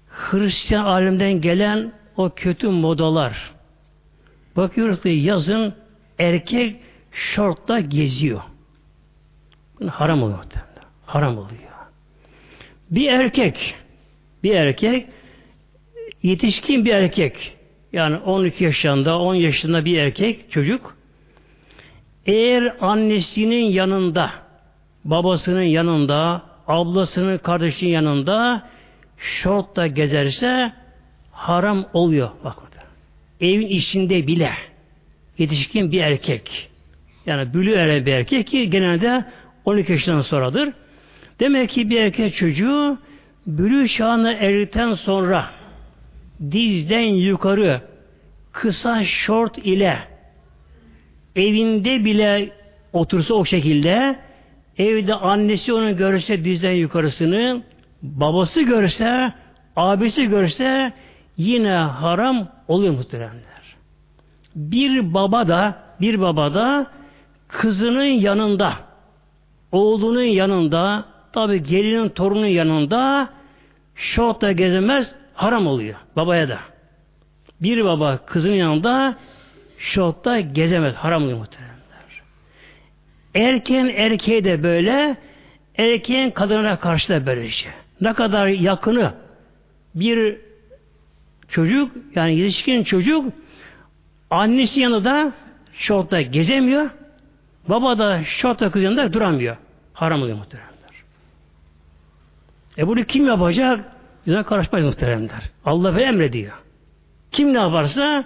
[0.10, 3.54] Hristiyan alemden gelen o kötü modalar.
[4.56, 5.74] Bakıyoruz ki yazın
[6.20, 6.76] erkek
[7.14, 8.42] şortla geziyor.
[9.88, 10.44] Haram oluyor.
[11.06, 11.60] Haram oluyor.
[12.92, 13.76] Bir erkek
[14.44, 15.08] bir erkek
[16.24, 17.58] yetişkin bir erkek
[17.94, 20.98] yani 12 yaşında 10 yaşında bir erkek çocuk
[22.26, 24.32] eğer annesinin yanında
[25.06, 28.70] babasının yanında ablasının kardeşinin yanında
[29.18, 30.74] şortla gezerse
[31.32, 32.30] haram oluyor.
[32.44, 32.58] Bak
[33.42, 34.52] evin içinde bile
[35.38, 36.70] yetişkin bir erkek
[37.26, 39.26] yani bülü eren bir erkek ki genelde
[39.66, 40.74] 12 yaşından sonradır.
[41.40, 42.98] Demek ki bir erkek çocuğu
[43.48, 45.46] bülü çağına erdikten sonra
[46.52, 47.82] dizden yukarı
[48.52, 50.00] kısa şort ile
[51.36, 52.50] evinde bile
[52.94, 54.20] otursa o şekilde
[54.78, 57.62] evde annesi onu görse dizden yukarısını
[58.02, 59.34] babası görse
[59.76, 60.94] abisi görse
[61.38, 63.76] yine haram oluyor muhteremler.
[64.56, 66.88] Bir baba da bir baba da
[67.54, 68.74] kızının yanında
[69.72, 73.30] oğlunun yanında tabi gelinin torunun yanında
[73.96, 76.60] şortla gezemez haram oluyor babaya da.
[77.62, 79.16] Bir baba kızın yanında
[79.78, 81.74] şortla gezemez haram oluyor muhteremler.
[83.36, 85.18] Erken erkeğe de böyle
[85.78, 87.70] erkeğin kadına karşı da böylece.
[88.02, 89.14] Ne kadar yakını
[89.96, 90.38] bir
[91.50, 93.34] çocuk yani yetişkin çocuk
[94.30, 95.34] annesi yanında
[95.74, 96.90] şortla gezemiyor.
[97.70, 99.58] Baba da şortla kız duramıyor.
[99.94, 100.74] Haram oluyor muhteremler.
[102.78, 103.86] E bunu kim yapacak?
[104.28, 105.50] Bize karışmayız muhteremler.
[105.66, 106.54] Allah ve emrediyor.
[107.32, 108.24] Kim ne yaparsa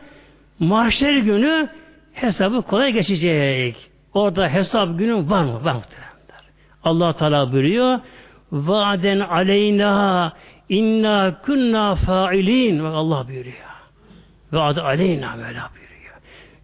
[0.60, 1.70] mahşer günü
[2.14, 3.90] hesabı kolay geçecek.
[4.14, 5.66] Orada hesap günü var mı?
[5.66, 6.44] Var muhteremler.
[6.84, 8.00] Allah Teala buyuruyor
[8.52, 10.34] Vaden aleyna
[10.70, 12.84] inna kunna failin.
[12.84, 13.56] Bak Allah buyuruyor.
[14.52, 16.16] Vaad aleyna Mevla buyuruyor.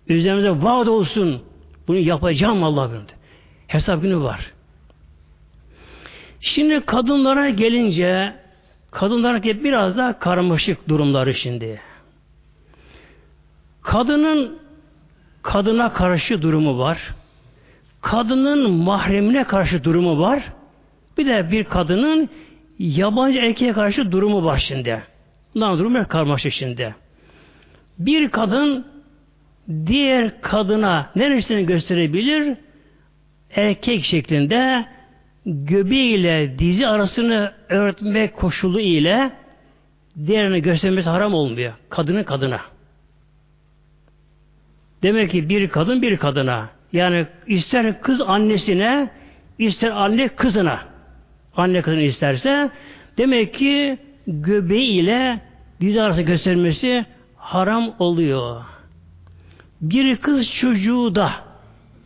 [0.08, 1.44] Üzerimize vaad olsun.
[1.88, 3.16] Bunu yapacağım Allah buyuruyor.
[3.68, 4.52] Hesap günü var.
[6.42, 8.34] Şimdi kadınlara gelince
[8.92, 11.82] kadınlar biraz daha karmaşık durumları şimdi.
[13.82, 14.60] Kadının
[15.44, 17.14] kadına karşı durumu var.
[18.02, 20.44] Kadının mahremine karşı durumu var.
[21.18, 22.30] Bir de bir kadının
[22.80, 25.04] yabancı erkeğe karşı durumu var şimdi.
[25.56, 26.96] Bunların durumu karmaşık şimdi.
[28.00, 28.93] Bir kadın
[29.86, 32.58] diğer kadına neresini gösterebilir?
[33.56, 34.86] Erkek şeklinde
[35.46, 39.32] göbeğiyle dizi arasını örtmek koşulu ile
[40.26, 41.74] diğerini göstermesi haram olmuyor.
[41.90, 42.62] Kadının kadına.
[45.04, 46.70] Demek ki bir kadın bir kadına.
[46.94, 49.10] Yani ister kız annesine,
[49.60, 50.94] ister anne kızına
[51.56, 52.70] anne kadın isterse
[53.18, 53.98] demek ki
[54.28, 55.40] göbeği ile
[55.82, 58.73] diz arası göstermesi haram oluyor.
[59.84, 61.32] Bir kız çocuğu da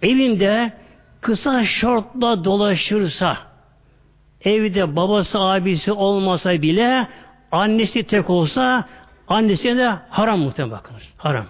[0.01, 0.73] evinde
[1.21, 3.37] kısa şortla dolaşırsa
[4.41, 7.07] evde babası abisi olmasa bile
[7.51, 8.85] annesi tek olsa
[9.27, 11.13] annesine de haram muhtemelen bakınız.
[11.17, 11.45] Haram.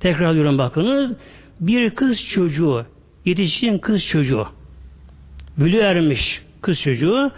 [0.00, 1.12] Tekrar diyorum bakınız.
[1.60, 2.86] Bir kız çocuğu,
[3.24, 4.46] yetişkin kız çocuğu,
[5.58, 7.32] bülü ermiş kız çocuğu,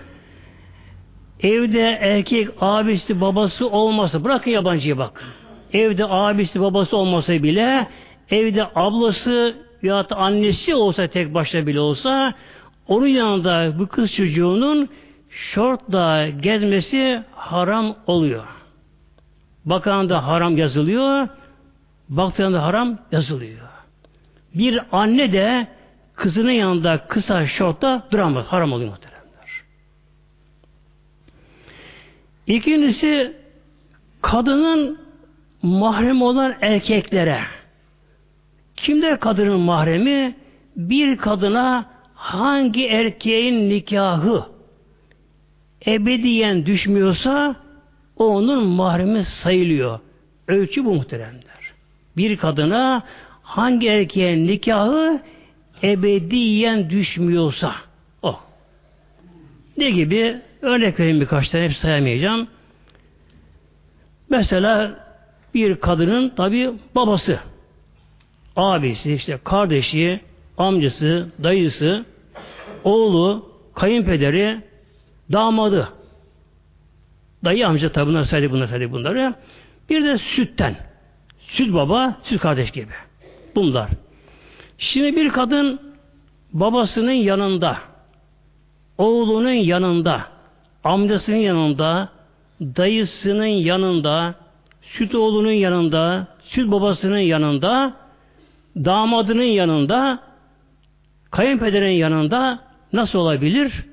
[1.40, 5.41] evde erkek abisi babası olmasa, bırakın yabancıya bak.
[5.72, 7.88] Evde abisi babası olmasa bile,
[8.30, 12.34] evde ablası ya da annesi olsa tek başına bile olsa,
[12.88, 14.88] onun yanında bu kız çocuğunun
[15.30, 18.44] şortla gezmesi haram oluyor.
[19.64, 21.28] Bakanında haram yazılıyor,
[22.08, 23.68] baktığında haram yazılıyor.
[24.54, 25.66] Bir anne de
[26.14, 28.46] kızının yanında kısa şortla duramaz.
[28.46, 29.22] Haram oluyor muhteremler.
[32.46, 33.36] İkincisi
[34.22, 35.01] kadının
[35.62, 37.40] mahrem olan erkeklere.
[38.76, 40.34] Kimler kadının mahremi?
[40.76, 44.46] Bir kadına hangi erkeğin nikahı
[45.86, 47.56] ebediyen düşmüyorsa
[48.16, 50.00] o onun mahremi sayılıyor.
[50.48, 51.72] Ölçü bu muhteremler.
[52.16, 53.02] Bir kadına
[53.42, 55.20] hangi erkeğin nikahı
[55.82, 57.74] ebediyen düşmüyorsa
[58.22, 58.40] o.
[59.76, 60.40] Ne gibi?
[60.62, 62.48] Örnek vereyim birkaç tane hep sayamayacağım.
[64.30, 65.01] Mesela
[65.54, 67.38] bir kadının tabi babası,
[68.56, 70.20] abisi, işte kardeşi,
[70.58, 72.04] amcası, dayısı,
[72.84, 74.60] oğlu, kayınpederi,
[75.32, 75.88] damadı.
[77.44, 79.34] Dayı amca tabi bunlar saydı bunlar saydı bunları.
[79.90, 80.76] Bir de sütten.
[81.38, 82.92] Süt baba, süt kardeş gibi.
[83.54, 83.90] Bunlar.
[84.78, 85.80] Şimdi bir kadın
[86.52, 87.78] babasının yanında,
[88.98, 90.22] oğlunun yanında,
[90.84, 92.08] amcasının yanında,
[92.60, 94.34] dayısının yanında,
[94.82, 97.94] süt oğlunun yanında, süt babasının yanında,
[98.76, 100.18] damadının yanında,
[101.30, 102.58] kayınpederin yanında
[102.92, 103.84] nasıl olabilir?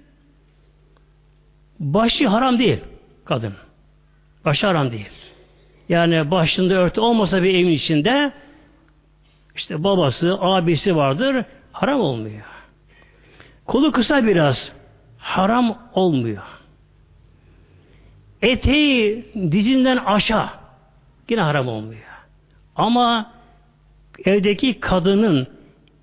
[1.80, 2.80] Başı haram değil
[3.26, 3.54] kadın.
[4.46, 5.10] Başı haram değil.
[5.90, 8.32] Yani başında örtü olmasa bir evin içinde
[9.56, 11.46] işte babası, abisi vardır.
[11.72, 12.46] Haram olmuyor.
[13.66, 14.72] Kolu kısa biraz.
[15.18, 16.44] Haram olmuyor.
[18.42, 20.59] Eteği dizinden aşağı.
[21.30, 22.02] Yine haram olmuyor.
[22.76, 23.32] Ama
[24.26, 25.48] evdeki kadının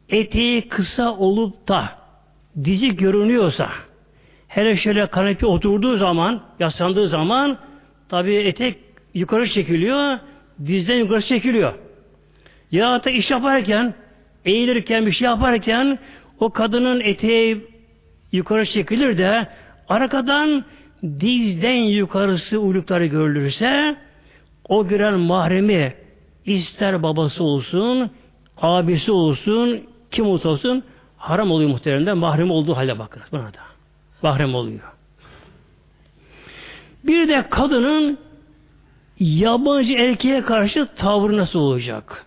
[0.09, 1.89] eteği kısa olup da
[2.65, 3.71] dizi görünüyorsa
[4.49, 7.59] hele şöyle kanepe oturduğu zaman yaslandığı zaman
[8.09, 8.79] tabi etek
[9.15, 10.19] yukarı çekiliyor
[10.67, 11.75] dizden yukarı çekiliyor.
[12.73, 13.95] Ya da iş yaparken,
[14.45, 15.99] eğilirken, bir şey yaparken
[16.41, 17.67] o kadının eteği
[18.33, 19.49] yukarı çekilir de
[19.89, 20.65] arkadan
[21.21, 23.97] dizden yukarısı uylukları görülürse
[24.69, 25.95] o giren mahremi
[26.45, 28.11] ister babası olsun,
[28.57, 30.85] abisi olsun, kim olsa olsun
[31.17, 32.19] haram oluyor muhteremden.
[32.19, 33.61] Mahrem olduğu halde bakın buna da.
[34.23, 34.81] Mahrem oluyor.
[37.05, 38.19] Bir de kadının
[39.21, 42.27] yabancı erkeğe karşı tavrı nasıl olacak?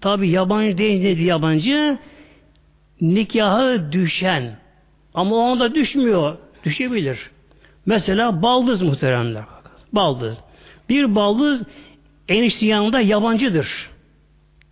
[0.00, 1.98] Tabi yabancı değil dedi yabancı
[3.00, 4.56] nikahı düşen
[5.14, 6.36] ama o anda düşmüyor.
[6.64, 7.30] Düşebilir.
[7.86, 9.44] Mesela baldız muhteremler.
[9.92, 10.38] Baldız.
[10.90, 11.62] Bir baldız
[12.28, 13.90] enişte yanında yabancıdır.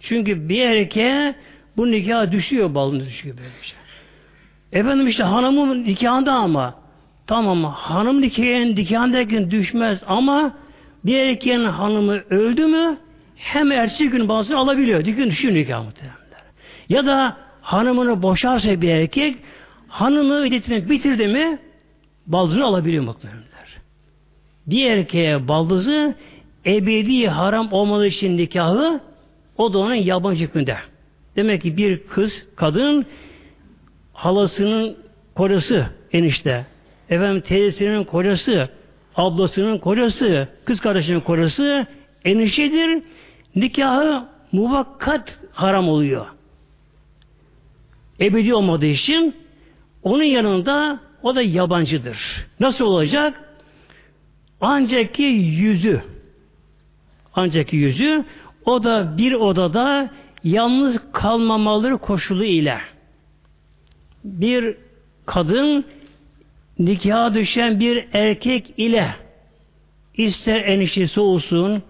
[0.01, 1.35] Çünkü bir erkeğe
[1.77, 3.79] bu nikah düşüyor baldız düşüyor böyle şey.
[4.73, 6.75] Efendim işte hanımın nikahında ama
[7.27, 10.55] tamam hanım nikahın nikahındayken düşmez ama
[11.05, 12.99] bir erkeğin hanımı öldü mü
[13.37, 15.05] hem ertesi gün bazı alabiliyor.
[15.05, 16.43] Dikün düşün nikah muhtemelenler.
[16.89, 19.37] Ya da hanımını boşarsa bir erkek
[19.89, 21.59] hanımı iletmek bitirdi mi
[22.27, 23.58] baldızını alabiliyor muhtemelenler.
[24.69, 26.15] Bir erkeğe baldızı
[26.67, 29.01] ebedi haram olmadığı için nikahı
[29.57, 30.77] o da onun yabancı hükmünde.
[31.37, 33.07] Demek ki bir kız, kadın
[34.13, 34.97] halasının
[35.35, 36.67] kocası enişte,
[37.11, 38.69] efendim teyzesinin kocası,
[39.17, 41.87] ablasının kocası, kız kardeşinin kocası
[42.25, 43.03] eniştedir
[43.57, 46.27] nikahı muvakkat haram oluyor.
[48.21, 49.35] Ebedi olmadığı için
[50.03, 52.47] onun yanında o da yabancıdır.
[52.61, 53.48] Nasıl olacak?
[54.61, 56.03] Ancak ki yüzü
[57.35, 58.25] ancak yüzü
[58.65, 60.11] o da bir odada
[60.45, 62.79] yalnız kalmamaları koşulu ile
[64.25, 64.77] bir
[65.27, 65.85] kadın
[66.79, 69.15] nikaha düşen bir erkek ile
[70.15, 71.83] ister eniştesi olsun,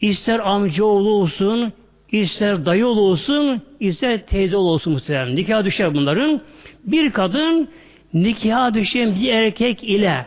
[0.00, 1.72] İster amcaoğlu olsun,
[2.12, 5.36] ister dayıoğlu olsun, ister teyzeoğlu olsun muhtemelen.
[5.36, 6.40] Nikah düşer bunların.
[6.84, 7.68] Bir kadın
[8.14, 10.26] nikah düşen bir erkek ile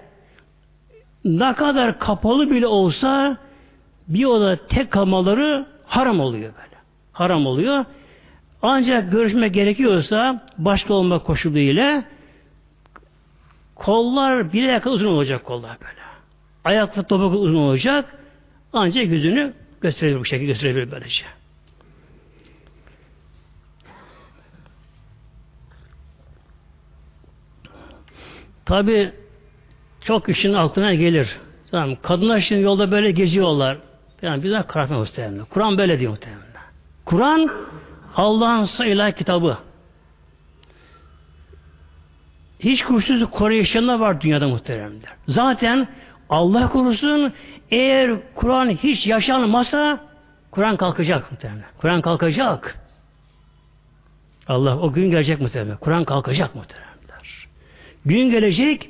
[1.25, 3.37] ne kadar kapalı bile olsa
[4.07, 6.81] bir oda tek kalmaları haram oluyor böyle.
[7.11, 7.85] haram oluyor.
[8.61, 12.03] Ancak görüşme gerekiyorsa başka olma koşuluyla
[13.75, 16.01] kollar bir kadar uzun olacak kollar böyle.
[16.63, 18.17] Ayaklı topuk uzun olacak.
[18.73, 21.23] Ancak yüzünü gösterebilir bu şekilde gösterebilir böylece.
[28.65, 29.11] Tabi
[30.01, 31.39] çok kişinin aklına gelir.
[31.71, 33.77] Tamam, kadınlar şimdi yolda böyle geziyorlar.
[34.21, 35.45] Yani bizler karakter muhtemelen.
[35.45, 36.41] Kur'an böyle diyor muhtemelen.
[37.05, 37.51] Kur'an
[38.15, 39.57] Allah'ın sayılı kitabı.
[42.59, 45.13] Hiç kuşsuz koruyuşanlar var dünyada muhteremler.
[45.27, 45.87] Zaten
[46.29, 47.33] Allah korusun
[47.71, 49.99] eğer Kur'an hiç yaşanmasa
[50.51, 51.65] Kur'an kalkacak muhtemelen.
[51.77, 52.79] Kur'an kalkacak.
[54.47, 55.77] Allah o gün gelecek muhtemelen.
[55.77, 56.91] Kur'an kalkacak muhtemelen.
[58.05, 58.89] Gün gelecek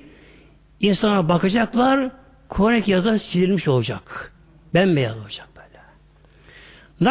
[0.81, 2.11] insana bakacaklar
[2.49, 4.33] Kur'an-ı yazar silinmiş olacak.
[4.73, 5.83] Bembeyaz olacak böyle.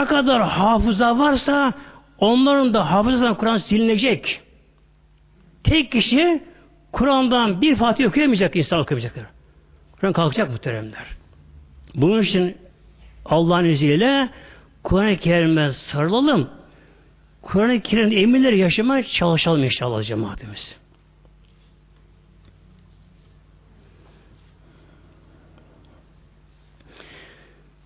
[0.01, 1.73] Ne kadar hafıza varsa
[2.19, 4.41] onların da hafızasından Kur'an silinecek.
[5.65, 6.43] Tek kişi
[6.93, 9.25] Kur'an'dan bir Fatih okuyamayacak insan okuyamayacaklar.
[10.01, 11.07] Kur'an kalkacak muhteremler.
[11.95, 12.57] Bunun için
[13.25, 14.29] Allah'ın izniyle
[14.83, 16.51] Kur'an-ı Kerim'e sarılalım.
[17.43, 20.77] Kur'an-ı Kerim'in emirleri yaşamaya çalışalım inşallah cemaatimiz.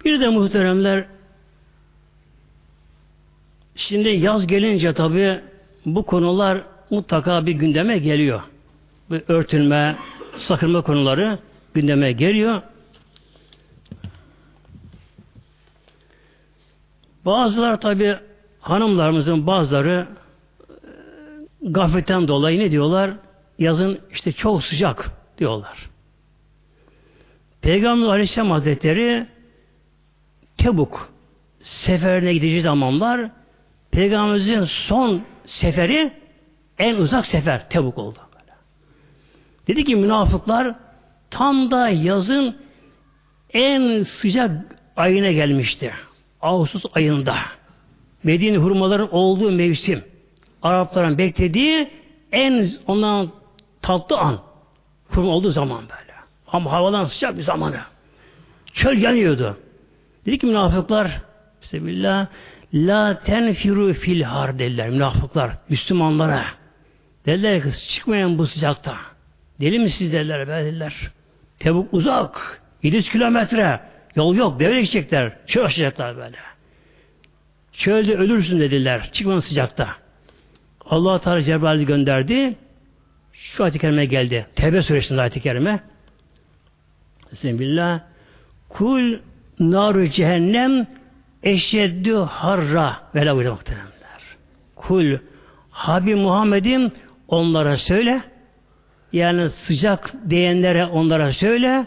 [0.05, 1.07] Bir de muhteremler
[3.77, 5.41] şimdi yaz gelince tabi
[5.87, 8.43] bu konular mutlaka bir gündeme geliyor.
[9.11, 9.97] Bu örtünme,
[10.37, 11.39] sakınma konuları
[11.75, 12.63] gündeme geliyor.
[17.25, 18.17] Bazılar tabi
[18.61, 20.07] hanımlarımızın bazıları
[20.69, 20.77] e,
[21.63, 23.11] gafletten dolayı ne diyorlar?
[23.59, 25.91] Yazın işte çok sıcak diyorlar.
[27.63, 29.27] Peygamber Aleyhisselam Hazretleri
[30.57, 31.13] Tebuk
[31.61, 33.31] seferine gideceği zamanlar
[33.91, 36.13] Peygamberimizin son seferi
[36.79, 38.19] en uzak sefer Tebuk oldu.
[39.67, 40.75] Dedi ki münafıklar
[41.31, 42.57] tam da yazın
[43.53, 44.51] en sıcak
[44.97, 45.93] ayına gelmişti.
[46.43, 47.37] Ağustos ayında.
[48.25, 50.05] Medine hurmaların olduğu mevsim.
[50.63, 51.91] Arapların beklediği
[52.33, 53.31] en ondan
[53.83, 54.41] tatlı an.
[55.09, 56.13] Hurma olduğu zaman böyle.
[56.47, 57.81] Ama havadan sıcak bir zamanı.
[58.73, 59.59] Çöl yanıyordu.
[60.27, 61.21] Dedi ki münafıklar
[61.63, 62.27] Bismillah
[62.75, 66.45] La tenfiru fil har dediler münafıklar Müslümanlara.
[67.27, 68.97] Dediler ki çıkmayın bu sıcakta.
[69.61, 71.11] Deli mi siz dediler be dediler.
[71.59, 72.63] Tebuk uzak.
[72.83, 73.81] 700 kilometre.
[74.17, 74.61] Yol yok.
[74.61, 75.33] Devre gidecekler.
[75.47, 76.37] Çöl açacaklar böyle.
[77.73, 79.11] Çölde ölürsün dediler.
[79.13, 79.89] Çıkmayın sıcakta.
[80.85, 82.55] Allah Teala Cebrail'i gönderdi.
[83.33, 84.47] Şu kerime geldi.
[84.57, 85.81] Tevbe suresinde ayet-i kerime.
[87.33, 88.01] Bismillah.
[88.69, 89.19] Kul
[89.61, 90.87] Nar cehennem
[91.43, 94.21] eşeddü harra vela buyuruyor muhteremler.
[94.77, 95.19] Kul
[95.71, 96.93] Habib Muhammed'im
[97.29, 98.23] onlara söyle
[99.13, 101.87] yani sıcak diyenlere onlara söyle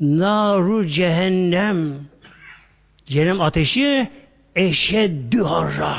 [0.00, 1.94] naru cehennem
[3.06, 4.10] cehennem ateşi
[4.56, 5.96] eşeddü harra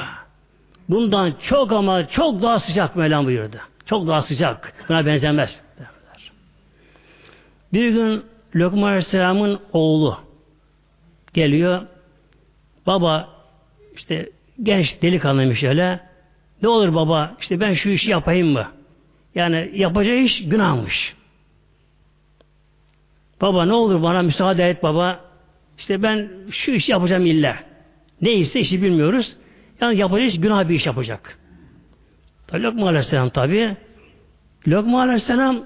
[0.90, 3.58] bundan çok ama çok daha sıcak Mevlam buyurdu.
[3.86, 4.74] Çok daha sıcak.
[4.90, 5.62] Buna benzemez.
[7.74, 8.24] Bir gün
[8.56, 10.18] Lokman Aleyhisselam'ın oğlu
[11.34, 11.82] Geliyor.
[12.88, 13.30] Baba
[13.96, 14.30] işte
[14.64, 16.00] genç delikanlıymış öyle.
[16.62, 18.68] Ne olur baba işte ben şu işi yapayım mı?
[19.36, 21.16] Yani yapacağı iş günahmış.
[23.42, 25.20] Baba ne olur bana müsaade et baba.
[25.78, 27.56] İşte ben şu işi yapacağım illa.
[28.22, 29.36] Neyse işi bilmiyoruz.
[29.82, 31.40] Yani yapacağı iş günah bir iş yapacak.
[32.48, 33.76] Tabi Lokman Aleyhisselam tabi.
[34.68, 35.64] Lokman Aleyhisselam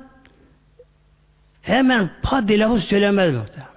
[1.62, 3.76] hemen pat lafı söylemez muhtemelen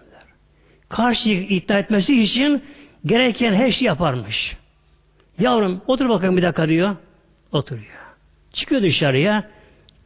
[0.90, 2.62] karşı iddia etmesi için
[3.06, 4.56] gereken her şeyi yaparmış.
[5.38, 6.96] Yavrum otur bakalım bir dakika diyor.
[7.52, 8.00] Oturuyor.
[8.52, 9.44] Çıkıyor dışarıya.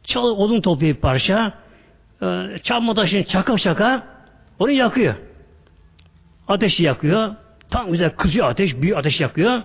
[0.03, 1.53] Çal, odun toplayıp parça.
[2.21, 2.25] E,
[2.63, 4.07] çamma taşını çaka çaka
[4.59, 5.15] onu yakıyor.
[6.47, 7.35] Ateşi yakıyor.
[7.69, 8.81] Tam güzel kızıyor ateş.
[8.81, 9.61] Büyük ateş yakıyor.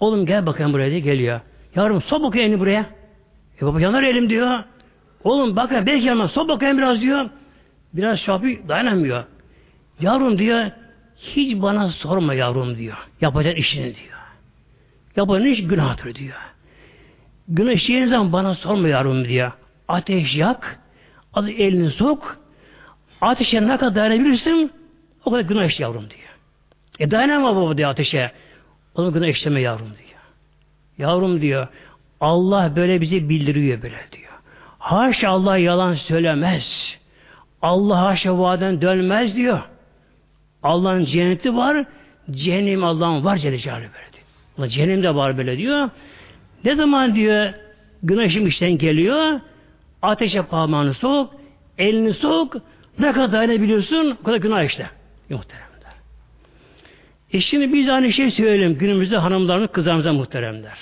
[0.00, 1.40] Oğlum gel bakayım buraya diye geliyor.
[1.76, 2.86] Yavrum sok bakayım elini buraya.
[3.62, 4.64] E baba yanar elim diyor.
[5.24, 6.30] Oğlum bakın belki yanmaz.
[6.30, 7.30] Sok bakayım biraz diyor.
[7.94, 9.24] Biraz şapi dayanamıyor.
[10.02, 10.70] Yavrum diyor
[11.16, 12.96] hiç bana sorma yavrum diyor.
[13.20, 14.18] Yapacağın işini diyor.
[15.16, 16.36] Yapacağın iş günahtır diyor.
[17.48, 19.52] Günah işleyeceğin zaman bana sorma yavrum diyor.
[19.88, 20.80] Ateş yak,
[21.34, 22.38] az elini sok,
[23.20, 24.72] ateşe ne kadar dayanabilirsin
[25.24, 26.36] o kadar günah işle yavrum diyor.
[26.98, 28.32] E dayanama baba diyor ateşe.
[28.94, 30.20] Onu günah işleme yavrum diyor.
[30.98, 31.68] Yavrum diyor
[32.20, 34.32] Allah böyle bize bildiriyor böyle diyor.
[34.78, 36.98] Haşa Allah yalan söylemez.
[37.62, 39.62] Allah haşa vaden dönmez diyor.
[40.62, 41.84] Allah'ın cenneti var,
[42.30, 44.22] cehennem Allah'ın var Celle Celaluhu böyle.
[44.58, 45.90] Allah cehennemde var böyle diyor.
[46.64, 47.52] Ne zaman diyor
[48.02, 49.40] güneşim işten geliyor
[50.02, 51.34] ateşe parmağını sok
[51.78, 52.56] elini sok
[52.98, 54.90] ne kadar ne biliyorsun o kadar günah işte.
[55.28, 55.72] Muhteremler.
[57.32, 60.78] E şimdi biz aynı şey söyleyelim günümüzde hanımlarını kızlarımıza muhteremler.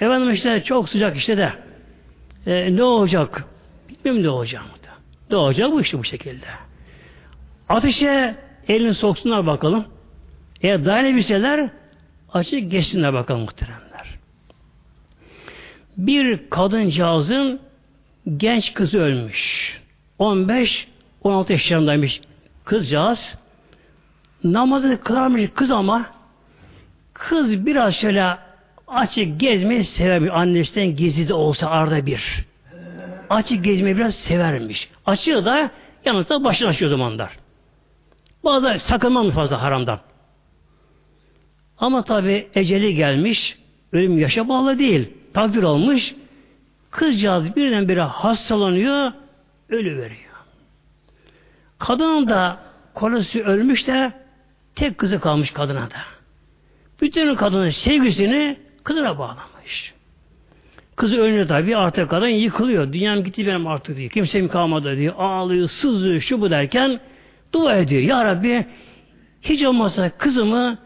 [0.00, 1.52] Efendim işte çok sıcak işte de
[2.46, 3.44] e, ne olacak?
[4.04, 4.62] Bilmiyorum ne olacak.
[5.30, 6.46] Ne olacak bu işte bu şekilde.
[7.68, 8.34] Ateşe
[8.68, 9.84] elini soksunlar bakalım.
[10.62, 11.70] Eğer dayanabilseler
[12.32, 14.18] açık geçsinler bakalım muhteremler.
[15.96, 17.60] Bir kadıncağızın
[18.36, 19.72] genç kızı ölmüş.
[20.20, 22.20] 15-16 yaşlarındaymış
[22.64, 23.34] kızcağız.
[24.44, 26.06] Namazını kılarmış kız ama
[27.14, 28.36] kız biraz şöyle
[28.88, 30.30] açık gezmeyi severmiş.
[30.32, 32.44] Annesinden gizli de olsa arada bir.
[33.30, 34.88] Açık gezmeyi biraz severmiş.
[35.06, 35.70] Açığı da
[36.04, 37.47] yalnız başını açıyor zamanlar.
[38.44, 40.00] Bazı sakınmamış fazla haramdan.
[41.78, 43.58] Ama tabi eceli gelmiş,
[43.92, 45.08] ölüm yaşa bağlı değil.
[45.34, 46.14] Takdir olmuş.
[46.90, 49.12] Kızcağız birdenbire hastalanıyor,
[49.68, 50.28] ölü veriyor.
[51.78, 52.58] Kadının da
[52.94, 54.12] kolesi ölmüş de
[54.74, 55.96] tek kızı kalmış kadına da.
[57.00, 59.94] Bütün kadının sevgisini kızına bağlamış.
[60.96, 62.92] Kızı ölünce tabi artık kadın yıkılıyor.
[62.92, 64.10] Dünyam gitti benim artık diyor.
[64.10, 65.14] Kimsem kalmadı diyor.
[65.18, 67.00] Ağlıyor, sızlıyor, şu bu derken
[67.52, 68.02] dua ediyor.
[68.02, 68.66] Ya Rabbi
[69.42, 70.78] hiç olmazsa kızımı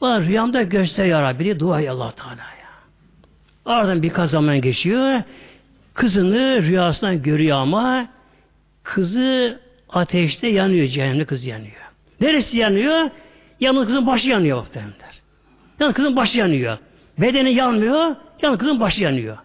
[0.00, 2.68] bana rüyamda göster Ya Rabbi diye dua ediyor allah Teala'ya.
[3.66, 5.22] Ardından birkaç zaman geçiyor.
[5.94, 8.08] Kızını rüyasından görüyor ama
[8.82, 10.86] kızı ateşte yanıyor.
[10.86, 11.74] Cehennemde kız yanıyor.
[12.20, 13.10] Neresi yanıyor?
[13.60, 15.20] Yalnız kızın başı yanıyor muhtemelenler.
[15.80, 16.78] Yalnız kızın başı yanıyor.
[17.18, 19.38] Bedeni yanmıyor, yalnız kızın başı yanıyor.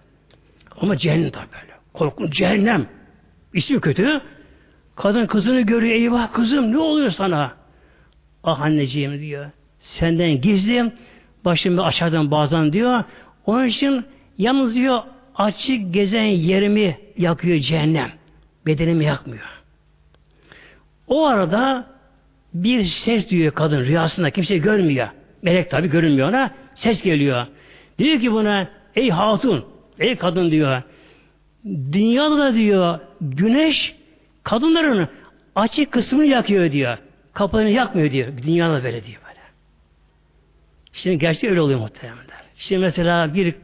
[0.81, 1.73] Ama cehennem tabi böyle.
[1.93, 2.87] Korkunç cehennem.
[3.53, 4.21] İsmi kötü.
[4.95, 5.95] Kadın kızını görüyor.
[5.95, 7.51] Eyvah kızım ne oluyor sana?
[8.43, 9.45] Ah anneciğim diyor.
[9.79, 10.91] Senden gizliyim.
[11.45, 13.03] Başımı aşağıdan bazen diyor.
[13.45, 14.05] Onun için
[14.37, 15.01] yalnız diyor
[15.35, 18.11] açık gezen yerimi yakıyor cehennem.
[18.65, 19.61] Bedenimi yakmıyor.
[21.07, 21.85] O arada
[22.53, 24.29] bir ses duyuyor kadın rüyasında.
[24.29, 25.07] Kimse görmüyor.
[25.41, 26.51] Melek tabi görünmüyor ona.
[26.75, 27.47] Ses geliyor.
[27.99, 29.65] Diyor ki buna ey hatun,
[29.99, 30.81] ey kadın diyor.
[31.65, 33.95] Dünyada da diyor güneş
[34.43, 35.07] kadınların
[35.55, 36.97] açık kısmını yakıyor diyor.
[37.33, 38.27] Kapılarını yakmıyor diyor.
[38.43, 39.39] Dünyada böyle diyor böyle.
[40.93, 42.17] Şimdi gerçekten öyle oluyor muhtemelen.
[42.57, 43.55] Şimdi mesela bir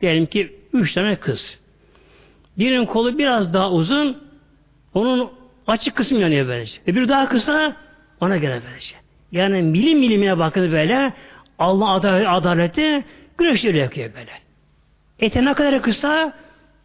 [0.00, 1.60] diyelim ki üç tane kız.
[2.58, 4.22] Birinin kolu biraz daha uzun,
[4.94, 5.30] onun
[5.66, 6.80] açık kısmı yanıyor böylece.
[6.86, 7.76] bir daha kısa,
[8.20, 8.94] ona göre böylece.
[9.32, 11.12] Yani milim milimine bakın böyle,
[11.58, 13.04] Allah adaleti, adaleti
[13.38, 14.30] güneş öyle yakıyor böyle.
[15.18, 16.32] Ete ne kadar kısa,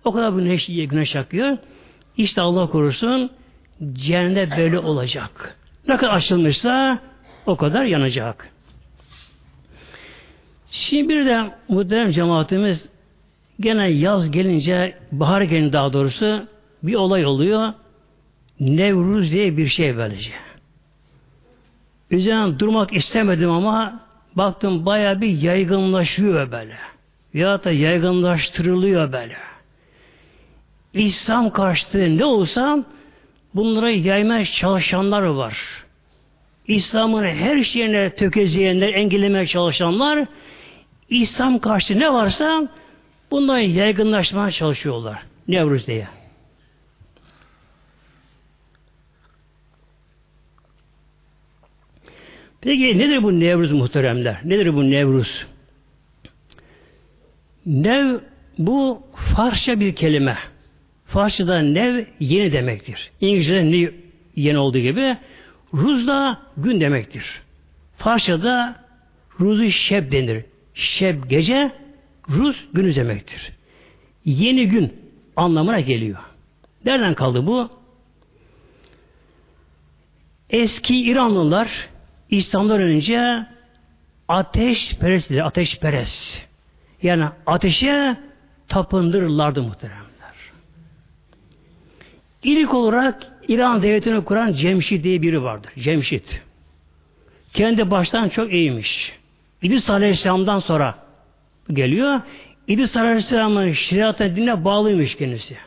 [0.03, 1.57] o kadar güneş, güneş yakıyor.
[2.19, 3.31] İşte Allah korusun,
[3.93, 5.57] cehennemde böyle olacak.
[5.87, 6.99] Ne kadar açılmışsa,
[7.45, 8.49] o kadar yanacak.
[10.69, 12.85] Şimdi bir de muhterem cemaatimiz
[13.59, 16.47] gene yaz gelince, bahar gelince daha doğrusu
[16.83, 17.73] bir olay oluyor.
[18.59, 20.31] Nevruz diye bir şey böylece.
[22.11, 23.99] Üzerine durmak istemedim ama
[24.35, 26.75] baktım baya bir yaygınlaşıyor böyle.
[27.33, 29.48] Ya da yaygınlaştırılıyor böyle.
[30.93, 32.83] İslam karşıtı ne olsa
[33.55, 35.57] bunlara yaymaya çalışanlar var.
[36.67, 40.25] İslam'ın her şeyine tökezleyenler, engellemeye çalışanlar
[41.09, 42.67] İslam karşı ne varsa
[43.31, 45.21] bunları yaygınlaştırmaya çalışıyorlar.
[45.47, 46.07] Nevruz diye.
[52.61, 54.39] Peki nedir bu Nevruz muhteremler?
[54.43, 55.45] Nedir bu Nevruz?
[57.65, 58.19] Nev
[58.57, 59.03] bu
[59.35, 60.37] Farsça bir kelime.
[61.09, 63.11] Farsçada nev yeni demektir.
[63.21, 63.95] İngilizce'de new
[64.35, 65.17] yeni olduğu gibi
[65.73, 67.41] Ruz da gün demektir.
[67.97, 68.75] Farsçada
[69.39, 70.45] Ruzu şeb denir.
[70.73, 71.71] Şeb gece,
[72.29, 73.51] Ruz günü demektir.
[74.25, 74.93] Yeni gün
[75.35, 76.19] anlamına geliyor.
[76.85, 77.69] Nereden kaldı bu?
[80.49, 81.89] Eski İranlılar
[82.29, 83.45] İslam'dan önce
[84.27, 86.41] ateş perestler, ateş perest.
[87.03, 88.17] Yani ateşe
[88.67, 90.08] tapındırırlardı muhteremler.
[92.43, 95.71] İlk olarak İran devletini kuran Cemşit diye biri vardır.
[95.79, 96.41] Cemşit.
[97.53, 99.13] Kendi baştan çok iyiymiş.
[99.61, 100.95] İdris Aleyhisselam'dan sonra
[101.69, 102.21] geliyor.
[102.67, 105.57] İdris Aleyhisselam'ın şeriat dinine bağlıymış kendisi.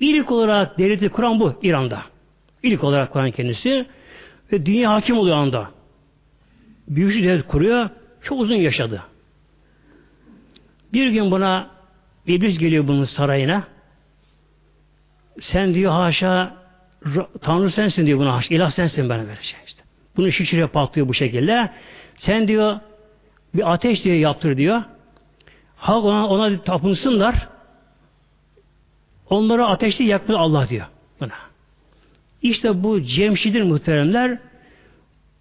[0.00, 2.02] İlk olarak devleti kuran bu İran'da.
[2.62, 3.86] İlk olarak kuran kendisi.
[4.52, 5.70] Ve dünya hakim oluyor anda.
[6.88, 7.90] Büyük devlet kuruyor.
[8.22, 9.02] Çok uzun yaşadı.
[10.92, 11.70] Bir gün buna
[12.26, 13.64] iblis geliyor bunun sarayına.
[15.40, 16.56] Sen diyor haşa
[17.40, 18.54] Tanrı sensin diyor buna haşa.
[18.54, 19.82] İlah sensin bana verecek işte.
[20.16, 21.70] Bunu şişire patlıyor bu şekilde.
[22.16, 22.80] Sen diyor
[23.54, 24.82] bir ateş diye yaptır diyor.
[25.76, 27.48] Halk ona, ona tapınsınlar.
[29.30, 30.86] Onları ateşte yakmadı Allah diyor
[31.20, 31.34] buna.
[32.42, 34.38] İşte bu Cemşid'in muhteremler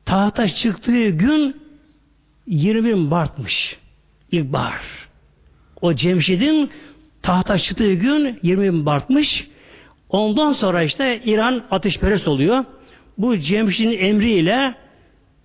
[0.06, 1.62] tahta çıktığı gün
[2.48, 3.78] 21 Mart'mış.
[4.32, 4.82] İlkbahar.
[5.82, 6.72] O Cemşid'in
[7.22, 9.48] tahta çıktığı gün 20 Mart'mış.
[10.10, 12.66] Ondan sonra işte İran ateşperest oluyor.
[13.18, 14.76] Bu Cemşid'in emriyle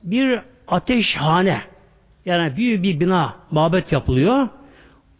[0.02, 1.60] bir ateşhane
[2.24, 4.48] yani büyük bir bina, mabet yapılıyor.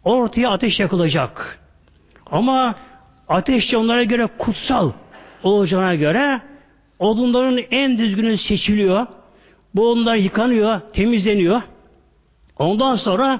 [0.03, 1.59] Ortaya ateş yakılacak.
[2.31, 2.75] Ama
[3.27, 4.91] ateş onlara göre kutsal
[5.43, 6.41] olacağına göre
[6.99, 9.07] odunların en düzgünü seçiliyor.
[9.75, 11.61] Bu odunlar yıkanıyor, temizleniyor.
[12.57, 13.39] Ondan sonra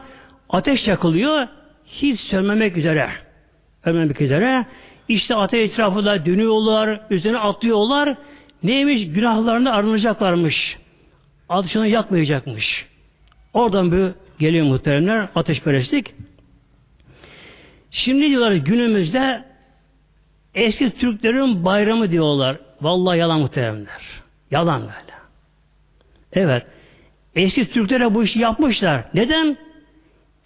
[0.49, 1.47] ateş yakılıyor,
[1.85, 3.09] hiç sönmemek üzere.
[3.83, 4.65] Sönmemek üzere.
[5.11, 8.17] İşte ateş etrafında dönüyorlar, üzerine atlıyorlar.
[8.63, 9.13] Neymiş?
[9.13, 10.77] Günahlarını arınacaklarmış.
[11.49, 12.85] Ateşini yakmayacakmış.
[13.53, 16.13] Oradan bir geliyor muhteremler ateşperestlik.
[17.91, 19.43] Şimdi diyorlar günümüzde
[20.55, 22.57] eski Türklerin bayramı diyorlar.
[22.81, 24.01] Vallahi yalan muhteremler.
[24.51, 25.17] Yalan böyle.
[26.33, 26.63] Evet.
[27.35, 29.03] Eski Türklere bu işi yapmışlar.
[29.13, 29.57] Neden?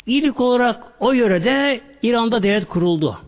[0.05, 3.19] İlk olarak o yörede İran'da devlet kuruldu.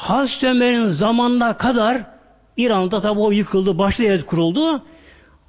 [0.00, 2.02] Hazreti Ömer'in zamanına kadar
[2.56, 4.82] İran'da tabi o yıkıldı, başta devlet kuruldu.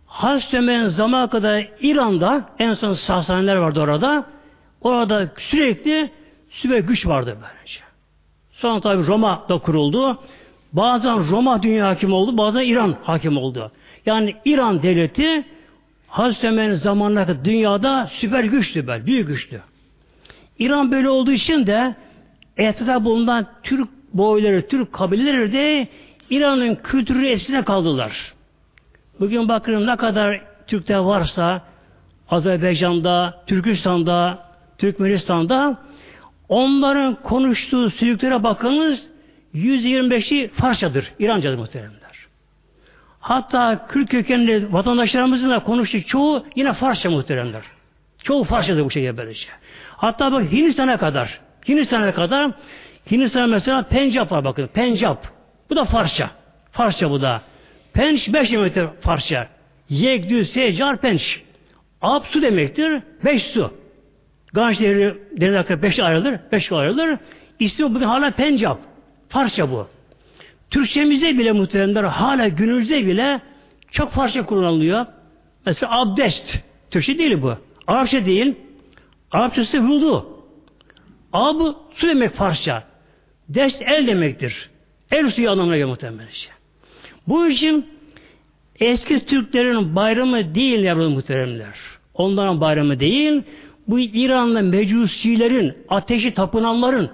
[0.05, 4.25] Hazreti Ömer'in zamanına kadar İran'da en son Sasaniler vardı orada.
[4.81, 6.11] Orada sürekli
[6.49, 7.79] süper güç vardı böylece.
[8.51, 10.19] Sonra tabi Roma da kuruldu.
[10.73, 13.71] Bazen Roma dünya hakim oldu, bazen İran hakim oldu.
[14.05, 15.45] Yani İran devleti
[16.07, 19.61] Hazreti Ömer'in zamanına kadar dünyada süper güçlü böyle, büyük güçlü.
[20.59, 21.95] İran böyle olduğu için de
[22.57, 25.87] etrafta bulunan Türk boyları, Türk kabileleri de
[26.29, 28.33] İran'ın kültürü esine kaldılar.
[29.19, 31.61] Bugün bakın ne kadar Türkler varsa
[32.29, 34.39] Azerbaycan'da, Türkistan'da,
[34.77, 35.77] Türkmenistan'da
[36.49, 39.07] onların konuştuğu sürüklere bakınız
[39.55, 42.01] 125'i Farsçadır, İrancadır muhteremler.
[43.19, 47.61] Hatta Kürt kökenli vatandaşlarımızın da konuştuğu çoğu yine Farsça muhteremler.
[48.23, 49.47] Çoğu Farsçadır bu şekilde böylece.
[49.97, 52.51] Hatta bak Hindistan'a kadar, Hindistan'a kadar
[53.11, 55.27] Hindistan mesela Pencap var bakın, Pencap.
[55.69, 56.31] Bu da Farsça.
[56.71, 57.41] Farsça bu da.
[57.93, 59.47] Penç beş demektir Farsça.
[59.89, 61.41] Yek, düz, secar, penç.
[62.01, 63.01] Ab su demektir.
[63.25, 63.73] Beş su.
[64.53, 66.39] Ganj devri deniz hakkında beş ayrılır.
[66.51, 67.17] Beş ayrılır.
[67.59, 68.79] İsmi bugün hala Pencap.
[69.29, 69.87] Farsça bu.
[70.69, 73.41] Türkçemizde bile muhteremler hala günümüzde bile
[73.91, 75.05] çok Farsça kullanılıyor.
[75.65, 76.63] Mesela abdest.
[76.91, 77.57] Türkçe değil bu.
[77.87, 78.55] Arapça değil.
[79.31, 80.43] Arapçası vudu.
[81.33, 81.63] Ab
[81.95, 82.90] su demek Farsça.
[83.49, 84.69] Dest el demektir.
[85.11, 86.27] El suyu anlamına geliyor muhtemelen.
[87.27, 87.85] Bu için
[88.79, 91.75] eski Türklerin bayramı değil yavrum muhteremler.
[92.13, 93.43] Onların bayramı değil.
[93.87, 97.09] Bu İranlı mecusilerin, ateşi tapınanların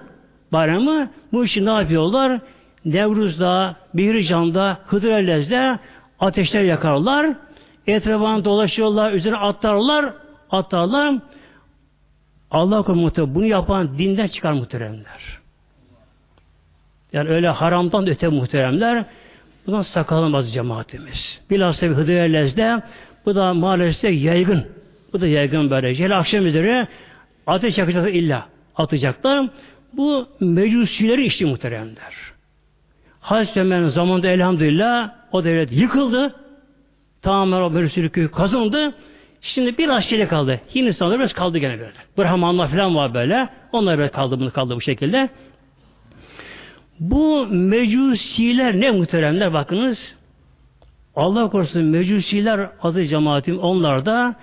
[0.52, 1.10] bayramı.
[1.32, 2.40] Bu işi ne yapıyorlar?
[2.84, 5.78] Nevruz'da, Bihrican'da, Hıdrellez'de
[6.20, 7.36] ateşler yakarlar.
[7.86, 10.12] Etrafına dolaşıyorlar, üzerine atlarlar,
[10.50, 11.14] atlarlar.
[12.50, 15.38] Allah korusun bunu yapan dinden çıkar muhteremler.
[17.12, 19.04] Yani öyle haramdan öte muhteremler.
[19.66, 21.40] Bundan saklanamaz cemaatimiz.
[21.50, 22.82] Bilhassa bir Hıdrellez'de
[23.26, 24.66] bu da maalesef yaygın.
[25.12, 25.98] Bu da yaygın böyle.
[25.98, 26.86] Hele akşam üzere
[27.46, 28.46] ateş yakacaklar illa
[28.76, 29.48] atacaklar.
[29.92, 32.14] Bu mecusileri işi muhteremler.
[33.20, 36.34] Hazreti Ömer'in zamanında elhamdülillah o devlet yıkıldı.
[37.22, 38.92] Tamamen o Mersin köyü kazandı.
[39.40, 40.60] Şimdi biraz şeyde kaldı.
[40.74, 41.92] Hindistan'da biraz kaldı gene böyle.
[42.18, 43.48] Brahmanlar falan var böyle.
[43.72, 45.28] Onlar böyle kaldı bunu kaldı bu şekilde.
[47.00, 50.14] Bu mecusiler ne muhteremler bakınız.
[51.16, 54.34] Allah korusun mecusiler adı cemaatim onlar da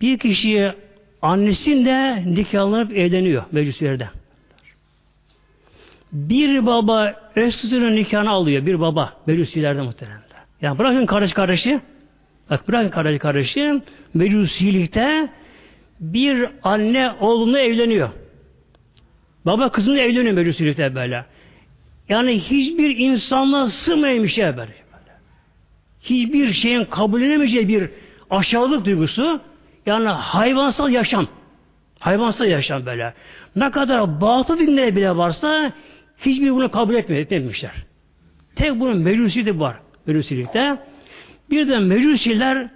[0.00, 0.74] bir kişiye
[1.22, 4.08] annesinde nikahlanıp evleniyor mecusilerde.
[6.12, 8.66] Bir baba kızının nikahını alıyor.
[8.66, 10.20] Bir baba mecusilerde muhteremler.
[10.62, 11.80] Yani bırakın kardeş kardeşi
[12.50, 13.80] bak bırakın kardeş kardeşi
[14.14, 15.28] mecusilikte
[16.00, 18.10] bir anne oğlunu evleniyor.
[19.46, 21.24] Baba kızını evleniyor mecusilikte böyle.
[22.10, 24.74] Yani hiçbir insanla sığmayan bir şey böyle.
[26.00, 27.90] Hiçbir şeyin kabul edemeyeceği bir
[28.30, 29.40] aşağılık duygusu
[29.86, 31.26] yani hayvansal yaşam.
[31.98, 33.14] Hayvansal yaşam böyle.
[33.56, 35.72] Ne kadar batıl dinleri bile varsa
[36.18, 37.72] hiçbir bunu kabul etmiyor, etmemişler.
[38.56, 39.76] Tek bunun mecusi de var.
[40.06, 40.76] Mecusilikte.
[41.50, 42.68] Bir de mecusiler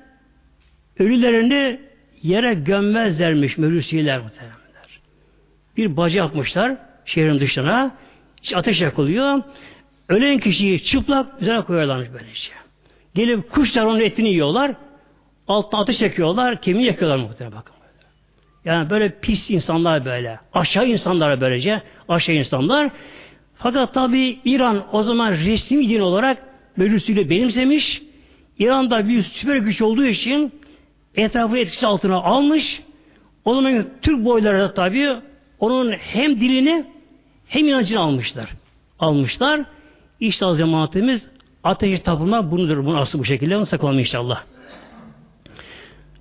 [0.98, 1.80] ölülerini
[2.22, 4.20] yere gömmezlermiş mecusiler.
[5.76, 7.94] Bir bacı yapmışlar şehrin dışına.
[8.54, 9.42] Ateş yakılıyor.
[10.08, 12.50] Ölen kişiyi çıplak üzerine koyuyorlarmış böylece.
[13.14, 14.74] Gelip kuşlar onun etini yiyorlar.
[15.48, 16.60] Altına ateş yakıyorlar.
[16.60, 17.74] Kemiği yakıyorlar muhtemelen bakın.
[18.64, 20.38] Yani böyle pis insanlar böyle.
[20.52, 21.82] Aşağı insanlar böylece.
[22.08, 22.90] Aşağı insanlar.
[23.54, 26.38] Fakat tabi İran o zaman resmi din olarak
[26.78, 28.02] bölüsüyle benimsemiş.
[28.58, 30.52] İran'da bir süper güç olduğu için
[31.14, 32.82] etrafı etkisi altına almış.
[33.44, 35.08] O zaman Türk boyları da tabi
[35.60, 36.84] onun hem dilini
[37.48, 38.50] hem inancını almışlar.
[38.98, 39.60] Almışlar.
[40.20, 41.26] İşte az cemaatimiz
[41.64, 42.86] ateşi tapınma bunudur.
[42.86, 44.42] Bunu asıl bu şekilde sakalım inşallah.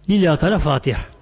[0.10, 1.13] Lillahi Teala Fatiha.